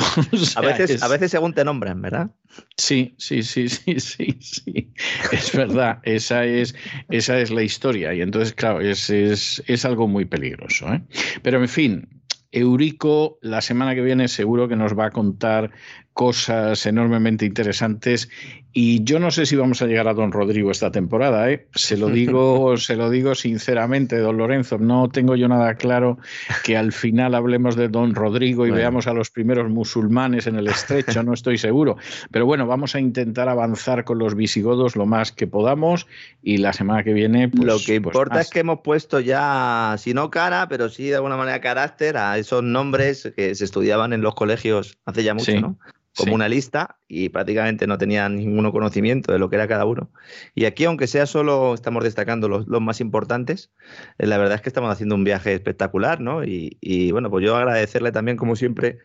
a, 0.56 0.60
veces, 0.60 1.02
a 1.02 1.08
veces 1.08 1.30
según 1.30 1.54
te 1.54 1.64
nombran, 1.64 2.00
¿verdad? 2.00 2.30
Sí, 2.76 3.14
sí, 3.18 3.42
sí, 3.42 3.68
sí, 3.68 4.00
sí, 4.00 4.38
sí. 4.40 4.92
Es 5.32 5.54
verdad, 5.54 5.98
esa 6.02 6.44
es, 6.44 6.74
esa 7.08 7.38
es 7.38 7.50
la 7.50 7.62
historia. 7.62 8.14
Y 8.14 8.22
entonces, 8.22 8.52
claro, 8.52 8.80
es, 8.80 9.10
es, 9.10 9.62
es 9.66 9.84
algo 9.84 10.08
muy 10.08 10.24
peligroso. 10.24 10.92
¿eh? 10.92 11.02
Pero 11.42 11.60
en 11.60 11.68
fin, 11.68 12.08
Eurico 12.52 13.38
la 13.42 13.60
semana 13.60 13.94
que 13.94 14.02
viene 14.02 14.28
seguro 14.28 14.68
que 14.68 14.76
nos 14.76 14.98
va 14.98 15.06
a 15.06 15.10
contar 15.10 15.70
cosas 16.12 16.84
enormemente 16.86 17.46
interesantes. 17.46 18.28
Y 18.72 19.02
yo 19.02 19.18
no 19.18 19.32
sé 19.32 19.46
si 19.46 19.56
vamos 19.56 19.82
a 19.82 19.86
llegar 19.86 20.06
a 20.06 20.14
Don 20.14 20.30
Rodrigo 20.30 20.70
esta 20.70 20.92
temporada, 20.92 21.50
¿eh? 21.50 21.66
se 21.74 21.96
lo 21.96 22.08
digo, 22.08 22.76
se 22.76 22.94
lo 22.94 23.10
digo 23.10 23.34
sinceramente, 23.34 24.18
Don 24.18 24.36
Lorenzo, 24.36 24.78
no 24.78 25.08
tengo 25.08 25.34
yo 25.34 25.48
nada 25.48 25.74
claro 25.74 26.18
que 26.62 26.76
al 26.76 26.92
final 26.92 27.34
hablemos 27.34 27.74
de 27.74 27.88
Don 27.88 28.14
Rodrigo 28.14 28.66
y 28.66 28.70
veamos 28.70 29.08
a 29.08 29.12
los 29.12 29.30
primeros 29.30 29.68
musulmanes 29.70 30.46
en 30.46 30.54
el 30.54 30.68
estrecho, 30.68 31.24
no 31.24 31.34
estoy 31.34 31.58
seguro, 31.58 31.96
pero 32.30 32.46
bueno, 32.46 32.64
vamos 32.66 32.94
a 32.94 33.00
intentar 33.00 33.48
avanzar 33.48 34.04
con 34.04 34.18
los 34.18 34.36
visigodos 34.36 34.94
lo 34.94 35.04
más 35.04 35.32
que 35.32 35.48
podamos 35.48 36.06
y 36.40 36.58
la 36.58 36.72
semana 36.72 37.02
que 37.02 37.12
viene 37.12 37.48
pues, 37.48 37.64
lo 37.64 37.78
que 37.78 38.00
pues 38.00 38.14
importa 38.14 38.40
es 38.40 38.50
que 38.50 38.60
hemos 38.60 38.80
puesto 38.82 39.18
ya, 39.18 39.96
si 39.98 40.14
no 40.14 40.30
cara, 40.30 40.68
pero 40.68 40.88
sí 40.88 41.08
de 41.08 41.16
alguna 41.16 41.36
manera 41.36 41.60
carácter 41.60 42.16
a 42.16 42.38
esos 42.38 42.62
nombres 42.62 43.32
que 43.34 43.52
se 43.56 43.64
estudiaban 43.64 44.12
en 44.12 44.20
los 44.20 44.36
colegios 44.36 44.96
hace 45.06 45.24
ya 45.24 45.34
mucho, 45.34 45.60
¿no? 45.60 45.76
Como 46.16 46.34
una 46.34 46.48
lista 46.48 46.99
y 47.10 47.28
prácticamente 47.28 47.88
no 47.88 47.98
tenía 47.98 48.28
ninguno 48.28 48.70
conocimiento 48.70 49.32
de 49.32 49.40
lo 49.40 49.50
que 49.50 49.56
era 49.56 49.66
cada 49.66 49.84
uno. 49.84 50.10
Y 50.54 50.64
aquí, 50.64 50.84
aunque 50.84 51.08
sea 51.08 51.26
solo, 51.26 51.74
estamos 51.74 52.04
destacando 52.04 52.48
los, 52.48 52.66
más 52.68 53.00
importantes, 53.00 53.72
eh, 54.18 54.26
la 54.26 54.38
verdad 54.38 54.54
es 54.54 54.60
que 54.62 54.68
estamos 54.68 54.90
haciendo 54.90 55.16
un 55.16 55.24
viaje 55.24 55.52
espectacular, 55.52 56.20
¿no? 56.20 56.44
Y, 56.44 56.78
y, 56.80 57.10
bueno, 57.10 57.28
pues 57.28 57.44
yo 57.44 57.56
agradecerle 57.56 58.12
también, 58.12 58.36
como 58.36 58.54
siempre, 58.54 59.00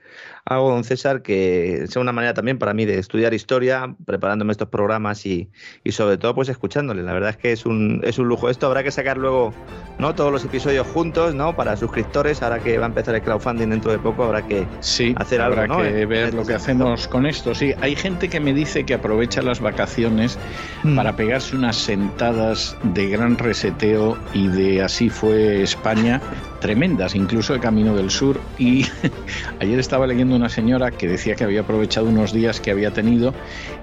a 0.46 0.56
don 0.56 0.84
César, 0.84 1.24
que 1.24 1.86
sea 1.90 2.00
una 2.00 2.12
manera 2.12 2.36
también 2.36 2.60
para 2.60 2.76
mí 2.76 2.86
de 2.86 3.00
estudiar 3.00 3.34
historia, 3.34 3.96
preparándome 4.06 4.52
estos 4.52 4.70
programas 4.70 5.26
y, 5.26 5.50
y 5.84 5.92
sobre 5.92 6.18
todo, 6.18 6.36
pues 6.36 6.50
escuchándole. 6.50 7.02
La 7.02 7.14
verdad 7.14 7.32
es 7.32 7.38
que 7.38 7.52
es 7.52 7.66
un, 7.66 8.02
es 8.04 8.20
un 8.20 8.28
lujo 8.28 8.52
esto. 8.52 8.68
Habrá 8.68 8.84
que 8.84 8.92
sacar 8.92 9.18
luego, 9.18 9.52
¿no? 9.98 10.14
Todos 10.14 10.32
los 10.32 10.46
episodios 10.46 10.86
juntos, 10.86 11.34
¿no? 11.34 11.56
Para 11.56 11.76
suscriptores, 11.76 12.44
ahora 12.44 12.60
que 12.60 12.78
va 12.78 12.86
a 12.86 12.90
empezar 12.90 13.16
el 13.16 13.24
crowdfunding 13.24 13.70
dentro 13.70 13.92
de 13.92 13.98
poco, 13.98 14.26
habrá 14.26 14.46
que 14.46 14.68
hacer 15.16 15.42
algo, 15.42 15.60
habrá 15.60 15.92
que 15.92 16.06
ver 16.06 16.36
lo 16.36 16.46
que 16.46 16.54
hacemos 16.54 17.08
con 17.08 17.26
esto. 17.26 17.56
Sí, 17.56 17.74
hay 17.82 17.95
gente 17.96 18.30
que 18.30 18.40
me 18.40 18.54
dice 18.54 18.86
que 18.86 18.94
aprovecha 18.94 19.42
las 19.42 19.60
vacaciones 19.60 20.38
mm. 20.84 20.96
para 20.96 21.16
pegarse 21.16 21.56
unas 21.56 21.76
sentadas 21.76 22.78
de 22.84 23.10
gran 23.10 23.38
reseteo 23.38 24.18
y 24.34 24.48
de 24.48 24.82
así 24.82 25.10
fue 25.10 25.62
España 25.62 26.22
tremendas, 26.60 27.16
incluso 27.16 27.54
el 27.54 27.60
Camino 27.60 27.96
del 27.96 28.10
Sur. 28.10 28.40
Y 28.58 28.86
ayer 29.60 29.80
estaba 29.80 30.08
leyendo 30.08 30.36
una 30.36 30.50
señora 30.50 30.92
que 30.92 31.08
decía 31.08 31.36
que 31.36 31.44
había 31.44 31.62
aprovechado 31.62 32.08
unos 32.08 32.34
días 32.34 32.60
que 32.60 32.72
había 32.72 32.92
tenido. 32.92 33.34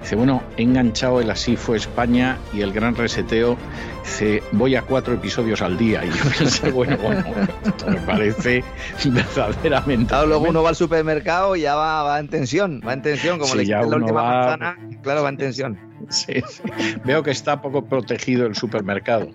Dice, 0.01 0.15
bueno, 0.15 0.43
he 0.57 0.63
enganchado 0.63 1.21
el 1.21 1.29
Así 1.29 1.55
fue 1.55 1.77
España 1.77 2.37
y 2.53 2.61
el 2.61 2.71
Gran 2.73 2.95
Reseteo. 2.95 3.57
Dice, 4.03 4.43
voy 4.51 4.75
a 4.75 4.81
cuatro 4.81 5.13
episodios 5.13 5.61
al 5.61 5.77
día. 5.77 6.03
Y 6.05 6.09
yo 6.09 6.23
pensé, 6.37 6.71
bueno, 6.71 6.97
bueno, 6.97 7.23
esto 7.65 7.87
me 7.87 7.97
parece 7.97 8.63
verdaderamente. 9.05 10.07
Claro, 10.07 10.27
luego 10.27 10.45
uno 10.49 10.63
va 10.63 10.69
al 10.69 10.75
supermercado 10.75 11.55
y 11.55 11.61
ya 11.61 11.75
va, 11.75 12.19
en 12.19 12.27
tensión, 12.27 12.81
va 12.85 12.93
en 12.93 13.01
tensión, 13.01 13.39
como 13.39 13.55
le 13.55 13.65
la 13.65 13.85
última 13.85 14.23
manzana, 14.23 14.77
claro, 15.01 15.23
va 15.23 15.29
en 15.29 15.37
tensión. 15.37 15.79
Sí, 16.09 16.33
sí. 16.49 16.61
Veo 17.05 17.23
que 17.23 17.31
está 17.31 17.61
poco 17.61 17.85
protegido 17.85 18.45
el 18.45 18.55
supermercado 18.55 19.29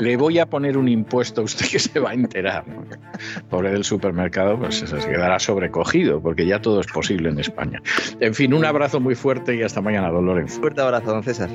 le 0.00 0.16
voy 0.16 0.38
a 0.38 0.46
poner 0.46 0.76
un 0.76 0.88
impuesto 0.88 1.40
a 1.40 1.44
usted 1.44 1.66
que 1.66 1.78
se 1.78 1.98
va 1.98 2.10
a 2.10 2.14
enterar. 2.14 2.64
Pobre 3.48 3.70
del 3.70 3.84
supermercado, 3.84 4.58
pues 4.58 4.76
se 4.76 4.86
quedará 4.86 5.38
sobrecogido, 5.38 6.20
porque 6.20 6.46
ya 6.46 6.60
todo 6.60 6.80
es 6.80 6.86
posible 6.86 7.30
en 7.30 7.38
España. 7.38 7.82
En 8.20 8.34
fin, 8.34 8.54
un 8.54 8.64
abrazo 8.64 9.00
muy 9.00 9.14
fuerte 9.14 9.54
y 9.56 9.62
hasta 9.62 9.80
mañana, 9.80 10.10
don 10.10 10.26
Lorenzo. 10.26 10.60
Fuerte 10.60 10.80
abrazo, 10.80 11.12
don 11.12 11.22
César. 11.22 11.50